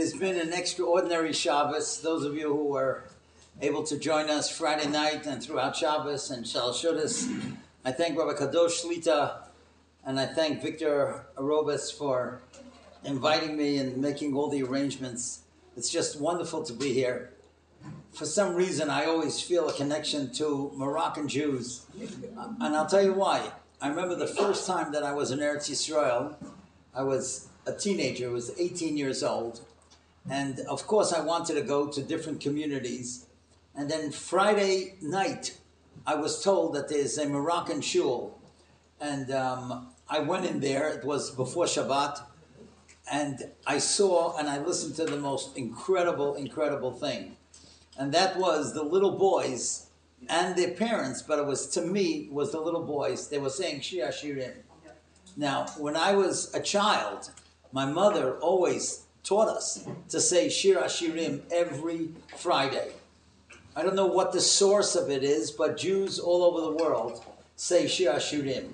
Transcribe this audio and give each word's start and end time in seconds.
has 0.00 0.14
been 0.14 0.38
an 0.38 0.54
extraordinary 0.54 1.32
Shabbos. 1.32 2.00
Those 2.00 2.24
of 2.24 2.34
you 2.34 2.48
who 2.48 2.64
were 2.64 3.04
able 3.60 3.82
to 3.82 3.98
join 3.98 4.30
us 4.30 4.50
Friday 4.50 4.88
night 4.88 5.26
and 5.26 5.42
throughout 5.42 5.76
Shabbos 5.76 6.30
and 6.30 6.46
Shal 6.46 6.72
Shudas, 6.72 7.30
I 7.84 7.92
thank 7.92 8.18
Rabbi 8.18 8.32
Kadosh 8.32 8.82
Shlita 8.82 9.42
and 10.06 10.18
I 10.18 10.24
thank 10.24 10.62
Victor 10.62 11.26
Arobas 11.36 11.92
for 11.92 12.40
inviting 13.04 13.58
me 13.58 13.76
and 13.76 13.98
making 13.98 14.34
all 14.34 14.48
the 14.48 14.62
arrangements. 14.62 15.42
It's 15.76 15.90
just 15.90 16.18
wonderful 16.18 16.62
to 16.62 16.72
be 16.72 16.94
here. 16.94 17.34
For 18.12 18.24
some 18.24 18.54
reason, 18.54 18.88
I 18.88 19.04
always 19.04 19.42
feel 19.42 19.68
a 19.68 19.72
connection 19.74 20.32
to 20.32 20.72
Moroccan 20.74 21.28
Jews. 21.28 21.84
And 22.58 22.74
I'll 22.74 22.86
tell 22.86 23.02
you 23.02 23.12
why. 23.12 23.52
I 23.82 23.88
remember 23.88 24.14
the 24.14 24.26
first 24.26 24.66
time 24.66 24.92
that 24.92 25.02
I 25.02 25.12
was 25.12 25.30
in 25.30 25.40
Eretz 25.40 25.70
Yisrael, 25.70 26.36
I 26.94 27.02
was 27.02 27.48
a 27.66 27.72
teenager, 27.72 28.30
I 28.30 28.32
was 28.32 28.58
18 28.58 28.96
years 28.96 29.22
old. 29.22 29.60
And 30.28 30.60
of 30.60 30.86
course, 30.86 31.12
I 31.12 31.20
wanted 31.20 31.54
to 31.54 31.62
go 31.62 31.88
to 31.88 32.02
different 32.02 32.40
communities. 32.40 33.26
And 33.74 33.90
then 33.90 34.10
Friday 34.10 34.96
night, 35.00 35.58
I 36.06 36.14
was 36.16 36.42
told 36.42 36.74
that 36.74 36.88
there's 36.88 37.16
a 37.18 37.28
Moroccan 37.28 37.80
shul. 37.80 38.38
And 39.00 39.30
um, 39.30 39.88
I 40.08 40.20
went 40.20 40.44
in 40.44 40.60
there, 40.60 40.88
it 40.88 41.04
was 41.04 41.30
before 41.30 41.64
Shabbat, 41.64 42.20
and 43.10 43.50
I 43.66 43.78
saw 43.78 44.36
and 44.36 44.48
I 44.48 44.58
listened 44.58 44.94
to 44.96 45.04
the 45.04 45.16
most 45.16 45.56
incredible, 45.56 46.34
incredible 46.34 46.92
thing. 46.92 47.36
And 47.98 48.12
that 48.12 48.36
was 48.36 48.72
the 48.72 48.82
little 48.82 49.12
boys 49.12 49.86
and 50.28 50.56
their 50.56 50.72
parents, 50.72 51.22
but 51.22 51.38
it 51.38 51.46
was 51.46 51.66
to 51.68 51.82
me 51.82 52.28
was 52.30 52.52
the 52.52 52.60
little 52.60 52.82
boys. 52.82 53.28
They 53.28 53.38
were 53.38 53.50
saying 53.50 53.80
Shir 53.80 54.08
Shirim. 54.08 54.54
Now, 55.36 55.66
when 55.78 55.96
I 55.96 56.12
was 56.12 56.52
a 56.54 56.60
child, 56.60 57.30
my 57.72 57.86
mother 57.86 58.36
always 58.38 59.06
taught 59.24 59.48
us 59.48 59.86
to 60.08 60.20
say 60.20 60.48
Shir 60.48 60.82
Shirim 60.84 61.42
every 61.50 62.08
Friday. 62.36 62.92
I 63.76 63.82
don't 63.82 63.94
know 63.94 64.06
what 64.06 64.32
the 64.32 64.40
source 64.40 64.96
of 64.96 65.10
it 65.10 65.22
is, 65.22 65.50
but 65.50 65.76
Jews 65.76 66.18
all 66.18 66.42
over 66.42 66.60
the 66.60 66.84
world 66.84 67.24
say 67.56 67.86
Shir 67.86 68.14
Shirim. 68.14 68.72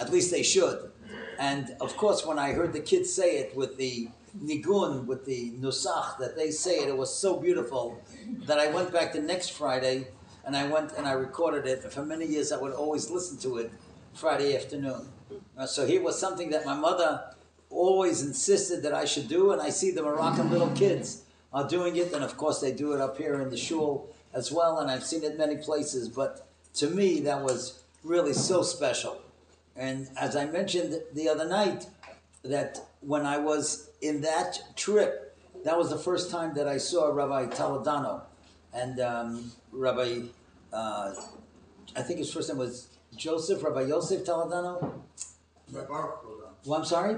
At 0.00 0.10
least 0.10 0.30
they 0.30 0.42
should. 0.42 0.90
And 1.38 1.76
of 1.80 1.96
course, 1.96 2.24
when 2.24 2.38
I 2.38 2.52
heard 2.52 2.72
the 2.72 2.80
kids 2.80 3.12
say 3.12 3.38
it 3.38 3.56
with 3.56 3.76
the 3.76 4.08
nigun, 4.42 5.06
with 5.06 5.24
the 5.26 5.50
nusach, 5.52 6.18
that 6.18 6.36
they 6.36 6.50
say 6.50 6.78
it, 6.78 6.88
it 6.88 6.96
was 6.96 7.14
so 7.14 7.38
beautiful 7.38 8.00
that 8.46 8.58
I 8.58 8.68
went 8.72 8.92
back 8.92 9.12
the 9.12 9.20
next 9.20 9.50
Friday 9.50 10.06
and 10.44 10.56
I 10.56 10.66
went 10.66 10.92
and 10.92 11.06
I 11.06 11.12
recorded 11.12 11.66
it. 11.66 11.84
And 11.84 11.92
for 11.92 12.04
many 12.04 12.26
years, 12.26 12.52
I 12.52 12.60
would 12.60 12.72
always 12.72 13.10
listen 13.10 13.38
to 13.38 13.58
it 13.58 13.70
Friday 14.14 14.56
afternoon. 14.56 15.08
Uh, 15.56 15.66
so 15.66 15.86
here 15.86 16.02
was 16.02 16.18
something 16.18 16.50
that 16.50 16.64
my 16.64 16.74
mother 16.74 17.31
always 17.72 18.22
insisted 18.22 18.82
that 18.82 18.94
I 18.94 19.04
should 19.04 19.28
do, 19.28 19.52
and 19.52 19.60
I 19.60 19.70
see 19.70 19.90
the 19.90 20.02
Moroccan 20.02 20.50
little 20.50 20.70
kids 20.70 21.22
are 21.52 21.66
doing 21.68 21.96
it, 21.96 22.12
and 22.12 22.22
of 22.24 22.36
course 22.36 22.60
they 22.60 22.72
do 22.72 22.92
it 22.92 23.00
up 23.00 23.18
here 23.18 23.40
in 23.40 23.50
the 23.50 23.56
shul 23.56 24.08
as 24.32 24.52
well, 24.52 24.78
and 24.78 24.90
I've 24.90 25.04
seen 25.04 25.24
it 25.24 25.36
many 25.38 25.56
places. 25.56 26.08
But 26.08 26.46
to 26.74 26.88
me, 26.88 27.20
that 27.20 27.42
was 27.42 27.82
really 28.02 28.32
so 28.32 28.62
special. 28.62 29.20
And 29.76 30.08
as 30.18 30.36
I 30.36 30.46
mentioned 30.46 31.00
the 31.12 31.28
other 31.28 31.48
night, 31.48 31.86
that 32.42 32.80
when 33.00 33.24
I 33.24 33.38
was 33.38 33.90
in 34.00 34.20
that 34.22 34.60
trip, 34.76 35.36
that 35.64 35.78
was 35.78 35.90
the 35.90 35.98
first 35.98 36.30
time 36.30 36.54
that 36.54 36.66
I 36.66 36.78
saw 36.78 37.08
Rabbi 37.08 37.46
Toledano 37.46 38.22
and 38.72 39.00
um, 39.00 39.52
Rabbi, 39.70 40.22
uh, 40.72 41.14
I 41.94 42.02
think 42.02 42.18
his 42.18 42.32
first 42.32 42.48
name 42.48 42.58
was 42.58 42.88
Joseph, 43.14 43.62
Rabbi 43.62 43.82
Yosef 43.82 44.24
Toledano. 44.24 44.92
Well, 46.64 46.78
I'm 46.78 46.84
sorry? 46.84 47.16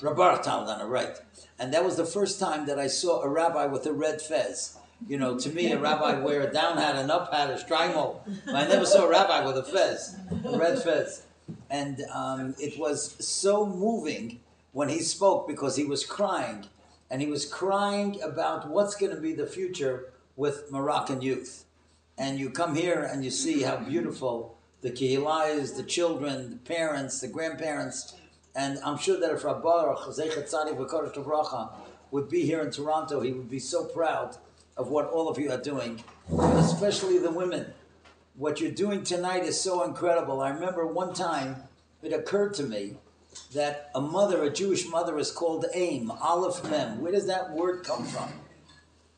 Rabar 0.00 0.42
Toledano, 0.42 0.88
right. 0.88 1.16
And 1.58 1.72
that 1.72 1.84
was 1.84 1.96
the 1.96 2.06
first 2.06 2.40
time 2.40 2.66
that 2.66 2.78
I 2.78 2.88
saw 2.88 3.22
a 3.22 3.28
rabbi 3.28 3.66
with 3.66 3.86
a 3.86 3.92
red 3.92 4.20
fez. 4.20 4.76
You 5.06 5.18
know, 5.18 5.38
to 5.38 5.48
me, 5.50 5.70
a 5.72 5.78
rabbi 5.78 6.18
wear 6.24 6.42
a 6.42 6.52
down 6.52 6.76
hat, 6.78 6.96
an 6.96 7.10
up 7.10 7.32
hat, 7.32 7.50
a 7.50 7.54
shtreimel. 7.54 8.20
I 8.48 8.66
never 8.66 8.84
saw 8.84 9.06
a 9.06 9.10
rabbi 9.10 9.46
with 9.46 9.56
a 9.56 9.62
fez, 9.62 10.16
a 10.44 10.58
red 10.58 10.82
fez. 10.82 11.22
And 11.68 12.02
um, 12.12 12.54
it 12.58 12.78
was 12.78 13.16
so 13.24 13.66
moving 13.66 14.40
when 14.72 14.88
he 14.88 15.00
spoke 15.00 15.46
because 15.46 15.76
he 15.76 15.84
was 15.84 16.04
crying. 16.04 16.66
And 17.10 17.20
he 17.20 17.28
was 17.28 17.44
crying 17.44 18.20
about 18.22 18.68
what's 18.68 18.94
going 18.94 19.14
to 19.14 19.20
be 19.20 19.32
the 19.32 19.46
future 19.46 20.12
with 20.36 20.70
Moroccan 20.70 21.22
youth. 21.22 21.64
And 22.16 22.38
you 22.38 22.50
come 22.50 22.74
here 22.74 23.02
and 23.02 23.24
you 23.24 23.30
see 23.30 23.62
how 23.62 23.76
beautiful 23.76 24.56
the 24.82 24.90
kehillah 24.90 25.54
is, 25.54 25.72
the 25.72 25.82
children, 25.82 26.50
the 26.50 26.56
parents, 26.56 27.20
the 27.20 27.28
grandparents. 27.28 28.14
And 28.54 28.78
I'm 28.84 28.98
sure 28.98 29.18
that 29.20 29.30
if 29.30 29.44
Rabbi 29.44 29.60
Baruch 29.60 30.06
would 32.10 32.28
be 32.28 32.44
here 32.44 32.60
in 32.60 32.70
Toronto, 32.70 33.20
he 33.20 33.32
would 33.32 33.50
be 33.50 33.60
so 33.60 33.84
proud 33.84 34.36
of 34.76 34.88
what 34.88 35.08
all 35.10 35.28
of 35.28 35.38
you 35.38 35.50
are 35.52 35.60
doing, 35.60 36.02
especially 36.38 37.18
the 37.18 37.30
women. 37.30 37.72
What 38.34 38.60
you're 38.60 38.70
doing 38.72 39.04
tonight 39.04 39.44
is 39.44 39.60
so 39.60 39.84
incredible. 39.84 40.40
I 40.40 40.50
remember 40.50 40.86
one 40.86 41.14
time 41.14 41.56
it 42.02 42.12
occurred 42.12 42.54
to 42.54 42.62
me 42.64 42.96
that 43.52 43.90
a 43.94 44.00
mother, 44.00 44.42
a 44.42 44.50
Jewish 44.50 44.88
mother, 44.88 45.18
is 45.18 45.30
called 45.30 45.66
Aim, 45.74 46.10
Aleph 46.10 46.68
Mem. 46.68 47.00
Where 47.00 47.12
does 47.12 47.26
that 47.26 47.52
word 47.52 47.84
come 47.84 48.04
from? 48.06 48.32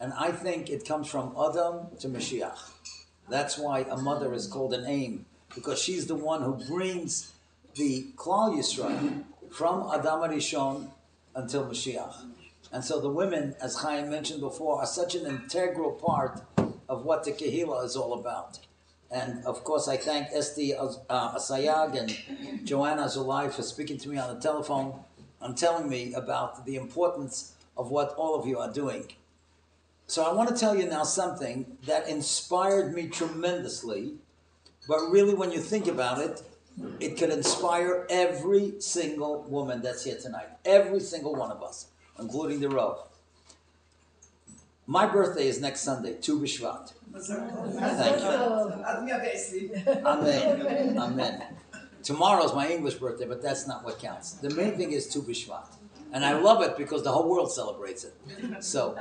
And 0.00 0.12
I 0.14 0.32
think 0.32 0.68
it 0.68 0.84
comes 0.84 1.08
from 1.08 1.34
Adam 1.38 1.86
to 2.00 2.08
Mashiach. 2.08 2.58
That's 3.28 3.56
why 3.56 3.86
a 3.88 3.96
mother 3.96 4.34
is 4.34 4.46
called 4.46 4.74
an 4.74 4.84
Aim, 4.86 5.24
because 5.54 5.80
she's 5.80 6.06
the 6.06 6.16
one 6.16 6.42
who 6.42 6.54
brings 6.66 7.32
the 7.74 8.06
Klal 8.16 8.56
Yisrael 8.56 9.24
from 9.50 9.90
Adam 9.92 10.20
Arishon 10.20 10.90
until 11.34 11.66
Mashiach. 11.66 12.14
And 12.72 12.84
so 12.84 13.00
the 13.00 13.08
women, 13.08 13.54
as 13.60 13.76
Chaim 13.76 14.10
mentioned 14.10 14.40
before, 14.40 14.80
are 14.80 14.86
such 14.86 15.14
an 15.14 15.26
integral 15.26 15.92
part 15.92 16.42
of 16.88 17.04
what 17.04 17.24
the 17.24 17.32
Kehillah 17.32 17.84
is 17.84 17.96
all 17.96 18.14
about. 18.14 18.60
And 19.10 19.44
of 19.44 19.62
course, 19.62 19.88
I 19.88 19.98
thank 19.98 20.28
Esti 20.32 20.74
uh, 20.74 20.88
Asayag 21.10 21.98
and 21.98 22.66
Joanna 22.66 23.04
Zulai 23.04 23.52
for 23.52 23.62
speaking 23.62 23.98
to 23.98 24.08
me 24.08 24.16
on 24.16 24.34
the 24.34 24.40
telephone 24.40 25.00
and 25.42 25.56
telling 25.56 25.88
me 25.88 26.14
about 26.14 26.64
the 26.64 26.76
importance 26.76 27.54
of 27.76 27.90
what 27.90 28.14
all 28.16 28.38
of 28.38 28.46
you 28.46 28.58
are 28.58 28.72
doing. 28.72 29.08
So 30.06 30.24
I 30.24 30.32
want 30.32 30.48
to 30.48 30.56
tell 30.56 30.74
you 30.76 30.86
now 30.86 31.04
something 31.04 31.78
that 31.86 32.08
inspired 32.08 32.94
me 32.94 33.08
tremendously, 33.08 34.14
but 34.88 35.10
really, 35.10 35.34
when 35.34 35.52
you 35.52 35.60
think 35.60 35.86
about 35.86 36.18
it, 36.18 36.42
it 37.00 37.16
could 37.18 37.30
inspire 37.30 38.06
every 38.10 38.80
single 38.80 39.42
woman 39.42 39.82
that's 39.82 40.04
here 40.04 40.16
tonight, 40.20 40.48
every 40.64 41.00
single 41.00 41.34
one 41.34 41.50
of 41.50 41.62
us, 41.62 41.86
including 42.18 42.60
the 42.60 42.68
Rav. 42.68 42.98
My 44.86 45.06
birthday 45.06 45.46
is 45.46 45.60
next 45.60 45.80
Sunday, 45.80 46.14
Tu 46.14 46.40
B'Shvat. 46.40 46.92
Thank 47.14 48.20
you. 48.20 49.82
Amen. 50.04 50.98
Amen. 50.98 51.42
Tomorrow's 52.02 52.54
my 52.54 52.68
English 52.68 52.94
birthday, 52.94 53.26
but 53.26 53.40
that's 53.42 53.66
not 53.68 53.84
what 53.84 53.98
counts. 54.00 54.32
The 54.32 54.50
main 54.50 54.76
thing 54.76 54.92
is 54.92 55.06
Tu 55.08 55.22
B'Shvat. 55.22 55.66
And 56.12 56.24
I 56.24 56.32
love 56.38 56.62
it 56.62 56.76
because 56.76 57.02
the 57.04 57.12
whole 57.12 57.28
world 57.28 57.52
celebrates 57.52 58.04
it. 58.04 58.14
So, 58.60 58.98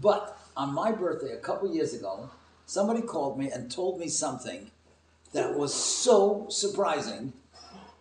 but 0.00 0.38
on 0.56 0.72
my 0.74 0.92
birthday 0.92 1.32
a 1.32 1.38
couple 1.38 1.72
years 1.74 1.94
ago, 1.94 2.30
somebody 2.66 3.00
called 3.02 3.38
me 3.38 3.50
and 3.50 3.70
told 3.70 3.98
me 3.98 4.08
something 4.08 4.70
that 5.32 5.58
was 5.58 5.74
so 5.74 6.46
surprising. 6.48 7.32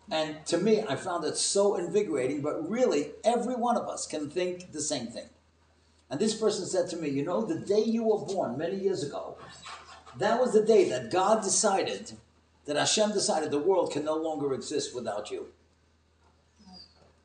And 0.09 0.45
to 0.47 0.57
me, 0.57 0.83
I 0.87 0.95
found 0.97 1.23
it 1.23 1.37
so 1.37 1.75
invigorating, 1.75 2.41
but 2.41 2.69
really, 2.69 3.11
every 3.23 3.55
one 3.55 3.77
of 3.77 3.87
us 3.87 4.05
can 4.05 4.29
think 4.29 4.71
the 4.71 4.81
same 4.81 5.07
thing. 5.07 5.29
And 6.09 6.19
this 6.19 6.35
person 6.35 6.65
said 6.65 6.89
to 6.89 6.97
me, 6.97 7.09
You 7.09 7.23
know, 7.23 7.41
the 7.41 7.59
day 7.59 7.81
you 7.81 8.03
were 8.03 8.25
born 8.25 8.57
many 8.57 8.75
years 8.75 9.03
ago, 9.03 9.37
that 10.17 10.39
was 10.39 10.51
the 10.51 10.63
day 10.63 10.89
that 10.89 11.09
God 11.09 11.41
decided, 11.41 12.11
that 12.65 12.75
Hashem 12.75 13.13
decided 13.13 13.49
the 13.49 13.59
world 13.59 13.93
can 13.93 14.03
no 14.03 14.17
longer 14.17 14.53
exist 14.53 14.93
without 14.93 15.31
you. 15.31 15.47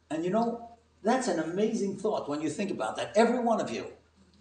And 0.08 0.24
you 0.24 0.30
know, 0.30 0.70
that's 1.02 1.26
an 1.26 1.40
amazing 1.40 1.96
thought 1.96 2.28
when 2.28 2.40
you 2.40 2.48
think 2.48 2.70
about 2.70 2.96
that. 2.96 3.12
Every 3.16 3.40
one 3.40 3.60
of 3.60 3.70
you. 3.70 3.86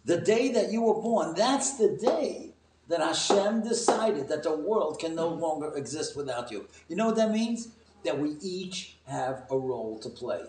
The 0.06 0.22
day 0.22 0.52
that 0.52 0.72
you 0.72 0.84
were 0.84 1.02
born, 1.02 1.34
that's 1.34 1.78
the 1.78 1.98
day 2.00 2.55
that 2.88 3.00
Hashem 3.00 3.64
decided 3.64 4.28
that 4.30 4.44
the 4.44 4.56
world 4.56 5.00
can 5.00 5.16
no 5.16 5.32
mm. 5.32 5.40
longer 5.40 5.74
exist 5.76 6.16
without 6.16 6.52
you. 6.52 6.68
You 6.88 6.96
know 6.96 7.08
what 7.08 7.16
that 7.16 7.32
means? 7.32 7.70
That 8.04 8.20
we 8.20 8.38
each 8.42 8.98
have 9.08 9.44
a 9.50 9.58
role 9.58 10.00
to 10.00 10.10
play. 10.10 10.44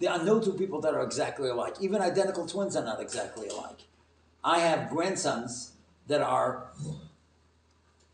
There 0.00 0.10
are 0.10 0.22
no 0.22 0.40
two 0.40 0.54
people 0.54 0.80
that 0.80 0.94
are 0.94 1.02
exactly 1.02 1.48
alike. 1.48 1.76
Even 1.80 2.00
identical 2.00 2.46
twins 2.46 2.74
are 2.74 2.84
not 2.84 3.00
exactly 3.00 3.48
alike. 3.48 3.82
I 4.42 4.60
have 4.60 4.88
grandsons 4.90 5.72
that 6.06 6.22
are 6.22 6.68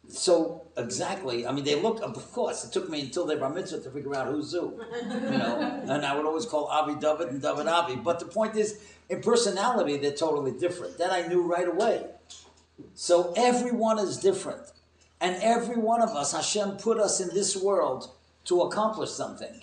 so 0.09 0.67
exactly. 0.77 1.47
I 1.47 1.53
mean, 1.53 1.65
they 1.65 1.81
look. 1.81 2.01
Of 2.03 2.33
course, 2.33 2.65
it 2.65 2.73
took 2.73 2.89
me 2.91 3.01
until 3.01 3.25
they 3.25 3.37
bar 3.37 3.51
mitzvah 3.51 3.81
to 3.81 3.91
figure 3.91 4.15
out 4.15 4.29
who's 4.29 4.53
who. 4.53 4.81
You 5.03 5.39
know, 5.39 5.83
and 5.89 6.05
I 6.05 6.17
would 6.17 6.27
always 6.27 6.47
call 6.47 6.67
Avi 6.67 6.95
David 6.97 7.29
and 7.29 7.41
David 7.41 7.67
Avi. 7.67 7.97
But 7.97 8.19
the 8.19 8.27
point 8.27 8.57
is, 8.57 8.79
in 9.09 9.21
personality, 9.21 9.97
they're 9.97 10.13
totally 10.13 10.53
different. 10.53 10.99
That 10.99 11.13
I 11.13 11.27
knew 11.27 11.43
right 11.43 11.69
away. 11.69 12.07
So 12.95 13.33
everyone 13.37 13.99
is 13.99 14.19
different. 14.19 14.73
And 15.21 15.37
every 15.43 15.77
one 15.77 16.03
of 16.03 16.11
us, 16.11 16.33
Hashem 16.33 16.73
put 16.77 16.99
us 16.99 17.21
in 17.21 17.29
this 17.29 17.57
world 17.57 18.11
to 18.45 18.63
accomplish 18.63 19.11
something. 19.11 19.63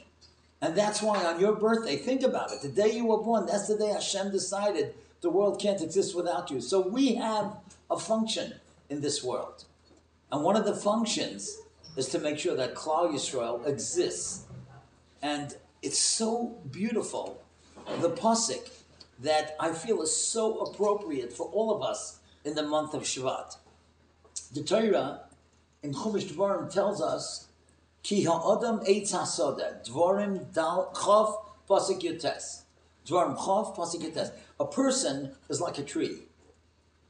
And 0.61 0.75
that's 0.75 1.01
why 1.01 1.23
on 1.25 1.39
your 1.39 1.55
birthday, 1.55 1.97
think 1.97 2.23
about 2.23 2.51
it. 2.51 2.61
The 2.61 2.69
day 2.69 2.95
you 2.95 3.05
were 3.05 3.21
born, 3.21 3.45
that's 3.45 3.67
the 3.67 3.77
day 3.77 3.89
Hashem 3.89 4.31
decided 4.31 4.95
the 5.21 5.29
world 5.29 5.59
can't 5.59 5.81
exist 5.81 6.15
without 6.15 6.49
you. 6.49 6.61
So 6.61 6.79
we 6.79 7.15
have 7.15 7.57
a 7.91 7.99
function 7.99 8.53
in 8.89 9.01
this 9.01 9.23
world. 9.23 9.65
And 10.31 10.43
one 10.43 10.55
of 10.55 10.65
the 10.65 10.75
functions 10.75 11.59
is 11.95 12.07
to 12.09 12.19
make 12.19 12.39
sure 12.39 12.55
that 12.55 12.75
Klal 12.75 13.11
Yisrael 13.11 13.67
exists. 13.67 14.45
And 15.21 15.55
it's 15.81 15.99
so 15.99 16.57
beautiful, 16.71 17.41
the 17.99 18.09
Pasik, 18.09 18.69
that 19.19 19.55
I 19.59 19.71
feel 19.71 20.01
is 20.01 20.15
so 20.15 20.59
appropriate 20.59 21.31
for 21.31 21.47
all 21.47 21.75
of 21.75 21.83
us 21.83 22.19
in 22.43 22.55
the 22.55 22.63
month 22.63 22.93
of 22.93 23.03
Shvat. 23.03 23.57
The 24.53 24.63
Torah 24.63 25.21
in 25.81 25.93
Chumash 25.93 26.25
Dvarim 26.25 26.71
tells 26.71 27.01
us, 27.01 27.47
Ki 28.03 28.23
ha'adam 28.23 28.79
eitz 28.79 29.13
hasoda, 29.13 29.85
Dvarim 29.87 30.53
dal 30.53 30.91
chav 30.93 31.35
pasik. 31.69 32.01
Dvarim 33.07 33.37
chav 33.37 33.75
pasik 33.75 34.01
yotes. 34.01 34.31
A 34.59 34.65
person 34.65 35.31
is 35.49 35.61
like 35.61 35.77
a 35.77 35.83
tree. 35.83 36.23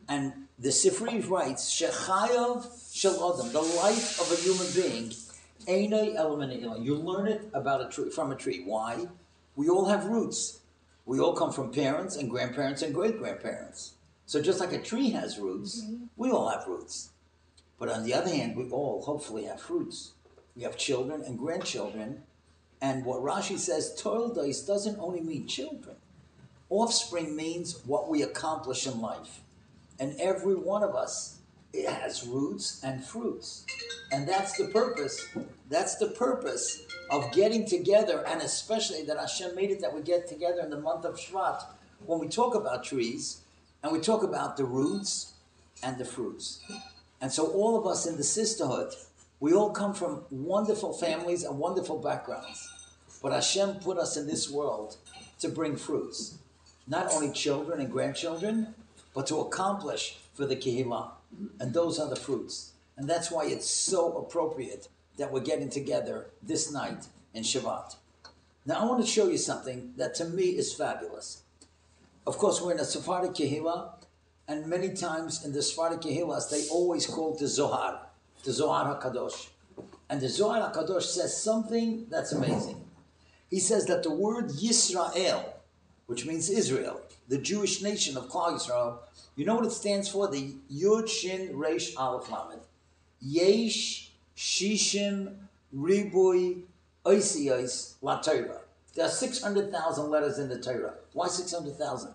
And 0.08 0.34
the 0.60 0.70
Sifri 0.70 1.28
writes, 1.28 1.70
Shechayav 1.72 2.94
shel 2.94 3.34
adam, 3.34 3.52
the 3.52 3.62
life 3.62 4.20
of 4.20 4.32
a 4.32 4.36
human 4.42 4.68
being, 4.74 5.14
Einay 5.68 6.16
element 6.16 6.84
You 6.84 6.96
learn 6.96 7.28
it 7.28 7.50
about 7.54 7.82
a 7.82 7.90
tree 7.90 8.10
from 8.10 8.32
a 8.32 8.36
tree. 8.36 8.64
Why? 8.66 9.08
We 9.56 9.70
all 9.70 9.86
have 9.86 10.06
roots. 10.06 10.60
We 11.06 11.20
all 11.20 11.34
come 11.34 11.52
from 11.52 11.72
parents 11.72 12.16
and 12.16 12.30
grandparents 12.30 12.82
and 12.82 12.94
great 12.94 13.18
grandparents. 13.18 13.94
So 14.26 14.42
just 14.42 14.60
like 14.60 14.74
a 14.74 14.82
tree 14.82 15.12
has 15.12 15.38
roots, 15.38 15.82
mm-hmm. 15.82 16.06
we 16.16 16.32
all 16.32 16.50
have 16.50 16.68
roots. 16.68 17.10
But 17.78 17.90
on 17.90 18.04
the 18.04 18.14
other 18.14 18.30
hand, 18.30 18.56
we 18.56 18.70
all 18.70 19.02
hopefully 19.04 19.46
have 19.46 19.62
fruits. 19.62 20.14
We 20.56 20.64
have 20.64 20.78
children 20.78 21.22
and 21.22 21.38
grandchildren. 21.38 22.24
And 22.82 23.06
what 23.06 23.22
Rashi 23.22 23.58
says, 23.58 23.96
Toildos 24.00 24.62
doesn't 24.62 25.00
only 25.00 25.22
mean 25.22 25.48
children. 25.48 25.96
Offspring 26.70 27.36
means 27.36 27.82
what 27.86 28.10
we 28.10 28.22
accomplish 28.22 28.88
in 28.88 29.02
life. 29.02 29.42
And 30.00 30.20
every 30.20 30.56
one 30.56 30.84
of 30.84 30.96
us 30.96 31.40
it 31.74 31.90
has 31.90 32.26
roots 32.26 32.82
and 32.84 33.04
fruits. 33.04 33.66
And 34.12 34.28
that's 34.28 34.56
the 34.58 34.68
purpose. 34.68 35.28
That's 35.70 35.96
the 35.96 36.10
purpose 36.10 36.84
of 37.10 37.32
getting 37.32 37.66
together, 37.66 38.24
and 38.28 38.42
especially 38.42 39.04
that 39.06 39.18
Hashem 39.18 39.56
made 39.56 39.72
it 39.72 39.82
that 39.82 39.94
we 39.94 40.02
get 40.02 40.28
together 40.28 40.62
in 40.62 40.70
the 40.70 40.80
month 40.80 41.04
of 41.04 41.16
Shvat 41.16 41.64
when 42.06 42.20
we 42.20 42.28
talk 42.28 42.54
about 42.54 42.84
trees 42.84 43.42
and 43.84 43.92
we 43.92 44.00
talk 44.00 44.24
about 44.24 44.56
the 44.56 44.66
roots 44.66 45.34
and 45.84 45.98
the 45.98 46.06
fruits. 46.06 46.64
And 47.22 47.32
so, 47.32 47.48
all 47.48 47.78
of 47.78 47.86
us 47.86 48.06
in 48.06 48.18
the 48.18 48.24
sisterhood, 48.24 48.94
we 49.40 49.54
all 49.54 49.72
come 49.72 49.94
from 49.94 50.24
wonderful 50.32 50.94
families 50.94 51.44
and 51.44 51.60
wonderful 51.60 52.00
backgrounds. 52.00 52.70
But 53.22 53.34
Hashem 53.34 53.76
put 53.76 53.98
us 53.98 54.18
in 54.18 54.26
this 54.26 54.50
world 54.50 54.98
to 55.40 55.50
bring 55.50 55.76
fruits. 55.76 56.38
Not 56.88 57.14
only 57.14 57.32
children 57.32 57.80
and 57.80 57.92
grandchildren, 57.92 58.74
but 59.14 59.28
to 59.28 59.40
accomplish 59.40 60.18
for 60.34 60.46
the 60.46 60.56
Kehillah. 60.56 61.12
And 61.60 61.74
those 61.74 62.00
are 62.00 62.10
the 62.10 62.16
fruits. 62.16 62.72
And 62.98 63.10
that's 63.10 63.32
why 63.32 63.46
it's 63.46 63.70
so 63.70 64.18
appropriate 64.18 64.88
that 65.18 65.32
we're 65.32 65.42
getting 65.42 65.70
together 65.70 66.28
this 66.42 66.72
night 66.72 67.08
in 67.34 67.44
Shabbat. 67.44 67.96
Now, 68.66 68.82
I 68.82 68.86
want 68.86 69.02
to 69.02 69.10
show 69.10 69.28
you 69.28 69.38
something 69.38 69.94
that 69.98 70.16
to 70.16 70.26
me 70.26 70.50
is 70.50 70.74
fabulous. 70.74 71.43
Of 72.26 72.38
course, 72.38 72.62
we're 72.62 72.72
in 72.72 72.80
a 72.80 72.86
Sephardic 72.86 73.32
Kehillah, 73.32 73.96
and 74.48 74.68
many 74.68 74.94
times 74.94 75.44
in 75.44 75.52
the 75.52 75.62
Sephardic 75.62 76.00
Kehillahs, 76.00 76.50
they 76.50 76.66
always 76.70 77.06
quote 77.06 77.38
the 77.38 77.48
Zohar, 77.48 78.00
the 78.46 78.54
Zohar 78.54 78.96
HaKadosh. 78.96 79.50
And 80.10 80.22
the 80.22 80.30
Zohar 80.30 80.72
HaKadosh 80.72 81.04
says 81.04 81.42
something 81.42 82.06
that's 82.10 82.32
amazing. 82.32 82.82
He 83.50 83.60
says 83.60 83.86
that 83.88 84.04
the 84.04 84.12
word 84.12 84.50
Yisrael, 84.50 85.44
which 86.06 86.26
means 86.26 86.50
Israel, 86.50 87.02
the 87.28 87.38
Jewish 87.38 87.82
nation 87.82 88.16
of 88.16 88.30
Klal 88.30 88.54
Yisrael, 88.54 89.00
you 89.36 89.46
know 89.46 89.56
what 89.56 89.66
it 89.66 89.72
stands 89.72 90.08
for? 90.08 90.30
The 90.30 90.56
Yud 90.72 91.10
Shin 91.10 91.50
Reish 91.50 91.94
Aleph 91.98 92.32
Lamed. 92.32 92.62
Yesh 93.22 94.12
Shishim 94.38 95.36
Ribui 95.76 96.64
Oisiyos 97.06 97.96
La 98.02 98.22
Torah. 98.22 98.63
There 98.96 99.06
are 99.06 99.10
600,000 99.10 100.10
letters 100.10 100.38
in 100.38 100.50
the 100.50 100.60
Torah. 100.60 100.94
Why 101.14 101.28
600,000? 101.28 102.14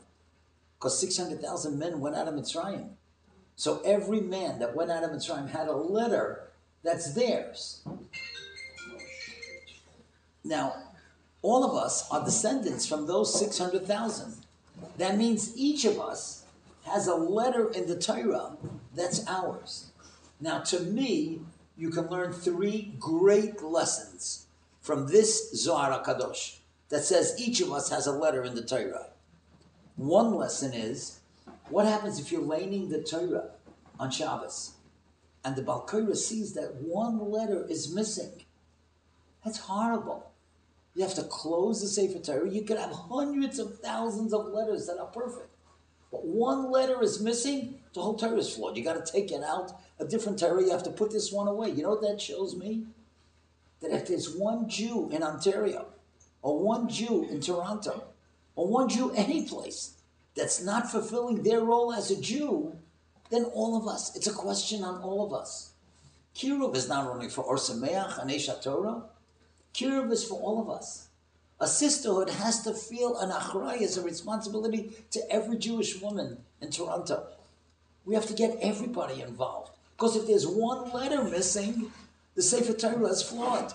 Because 0.78 1.00
600,000 1.00 1.78
men 1.78 2.00
went 2.00 2.14
out 2.14 2.28
of 2.28 2.34
Mitzrayim. 2.34 2.90
So 3.56 3.80
every 3.84 4.20
man 4.20 4.60
that 4.60 4.76
went 4.76 4.92
out 4.92 5.02
of 5.02 5.10
Mitzrayim 5.10 5.50
had 5.50 5.66
a 5.66 5.72
letter 5.76 6.50
that's 6.84 7.14
theirs. 7.14 7.82
Now, 10.44 10.74
all 11.42 11.64
of 11.64 11.74
us 11.74 12.08
are 12.12 12.24
descendants 12.24 12.86
from 12.86 13.06
those 13.06 13.36
600,000. 13.38 14.36
That 14.98 15.18
means 15.18 15.56
each 15.56 15.84
of 15.84 15.98
us 15.98 16.44
has 16.84 17.08
a 17.08 17.14
letter 17.14 17.70
in 17.72 17.88
the 17.88 17.98
Torah 17.98 18.52
that's 18.94 19.26
ours. 19.26 19.90
Now, 20.40 20.60
to 20.60 20.80
me, 20.80 21.40
you 21.76 21.90
can 21.90 22.06
learn 22.06 22.32
three 22.32 22.94
great 23.00 23.62
lessons 23.62 24.46
from 24.80 25.08
this 25.08 25.52
Zohar 25.54 26.02
Kadosh 26.04 26.57
that 26.88 27.04
says 27.04 27.34
each 27.38 27.60
of 27.60 27.72
us 27.72 27.90
has 27.90 28.06
a 28.06 28.12
letter 28.12 28.44
in 28.44 28.54
the 28.54 28.62
Torah. 28.62 29.08
One 29.96 30.34
lesson 30.34 30.72
is 30.72 31.20
what 31.68 31.86
happens 31.86 32.18
if 32.18 32.32
you're 32.32 32.40
laning 32.40 32.88
the 32.88 33.02
Torah 33.02 33.50
on 33.98 34.10
Shabbos 34.10 34.72
and 35.44 35.56
the 35.56 35.62
Balkira 35.62 36.16
sees 36.16 36.54
that 36.54 36.76
one 36.76 37.30
letter 37.30 37.66
is 37.68 37.94
missing? 37.94 38.44
That's 39.44 39.58
horrible. 39.58 40.30
You 40.94 41.04
have 41.04 41.14
to 41.14 41.24
close 41.24 41.80
the 41.80 41.88
Sefer 41.88 42.18
Torah. 42.18 42.50
You 42.50 42.62
could 42.62 42.78
have 42.78 42.90
hundreds 42.90 43.58
of 43.58 43.78
thousands 43.78 44.32
of 44.32 44.46
letters 44.46 44.86
that 44.86 44.98
are 44.98 45.06
perfect. 45.06 45.48
But 46.10 46.24
one 46.24 46.70
letter 46.70 47.02
is 47.02 47.20
missing, 47.20 47.80
the 47.92 48.00
whole 48.00 48.14
Torah 48.14 48.38
is 48.38 48.54
flawed. 48.54 48.76
You 48.76 48.82
got 48.82 49.04
to 49.04 49.12
take 49.12 49.30
it 49.30 49.42
out, 49.42 49.72
a 49.98 50.06
different 50.06 50.38
Torah, 50.38 50.62
you 50.62 50.70
have 50.70 50.82
to 50.84 50.90
put 50.90 51.12
this 51.12 51.30
one 51.30 51.48
away. 51.48 51.70
You 51.70 51.82
know 51.82 51.90
what 51.90 52.00
that 52.02 52.20
shows 52.20 52.56
me? 52.56 52.84
That 53.80 53.92
if 53.92 54.08
there's 54.08 54.34
one 54.34 54.68
Jew 54.68 55.10
in 55.10 55.22
Ontario, 55.22 55.86
or 56.42 56.58
one 56.58 56.88
Jew 56.88 57.26
in 57.30 57.40
Toronto, 57.40 58.04
or 58.54 58.68
one 58.68 58.88
Jew 58.88 59.12
any 59.14 59.46
place 59.46 59.94
that's 60.36 60.62
not 60.62 60.90
fulfilling 60.90 61.42
their 61.42 61.60
role 61.60 61.92
as 61.92 62.10
a 62.10 62.20
Jew, 62.20 62.76
then 63.30 63.44
all 63.44 63.76
of 63.76 63.86
us, 63.86 64.14
it's 64.16 64.26
a 64.26 64.32
question 64.32 64.82
on 64.82 65.02
all 65.02 65.26
of 65.26 65.32
us. 65.32 65.72
Kiruv 66.34 66.76
is 66.76 66.88
not 66.88 67.06
only 67.06 67.28
for 67.28 67.42
Or 67.42 67.56
Sameach 67.56 68.20
and 68.20 68.30
Aish 68.30 68.48
HaTorah, 68.48 69.02
Kiruv 69.74 70.10
is 70.12 70.24
for 70.24 70.40
all 70.40 70.62
of 70.62 70.70
us. 70.70 71.08
A 71.60 71.66
sisterhood 71.66 72.30
has 72.30 72.62
to 72.62 72.72
feel 72.72 73.18
an 73.18 73.30
achrayus 73.30 73.98
a 73.98 74.02
responsibility 74.02 74.92
to 75.10 75.20
every 75.30 75.58
Jewish 75.58 76.00
woman 76.00 76.38
in 76.60 76.70
Toronto. 76.70 77.26
We 78.04 78.14
have 78.14 78.26
to 78.26 78.34
get 78.34 78.58
everybody 78.60 79.20
involved. 79.20 79.72
Because 79.96 80.14
if 80.14 80.28
there's 80.28 80.46
one 80.46 80.92
letter 80.92 81.24
missing, 81.24 81.90
the 82.36 82.42
Sefer 82.42 82.72
Torah 82.72 83.08
is 83.08 83.22
flawed. 83.22 83.74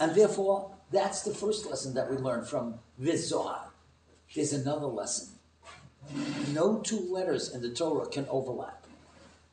And 0.00 0.14
therefore, 0.14 0.70
that's 0.92 1.22
the 1.22 1.34
first 1.34 1.68
lesson 1.68 1.94
that 1.94 2.10
we 2.10 2.16
learn 2.16 2.44
from 2.44 2.74
this 2.98 3.28
Zohar. 3.28 3.70
There's 4.34 4.52
another 4.52 4.86
lesson. 4.86 5.28
No 6.52 6.78
two 6.78 7.00
letters 7.10 7.54
in 7.54 7.62
the 7.62 7.70
Torah 7.70 8.06
can 8.06 8.26
overlap. 8.28 8.86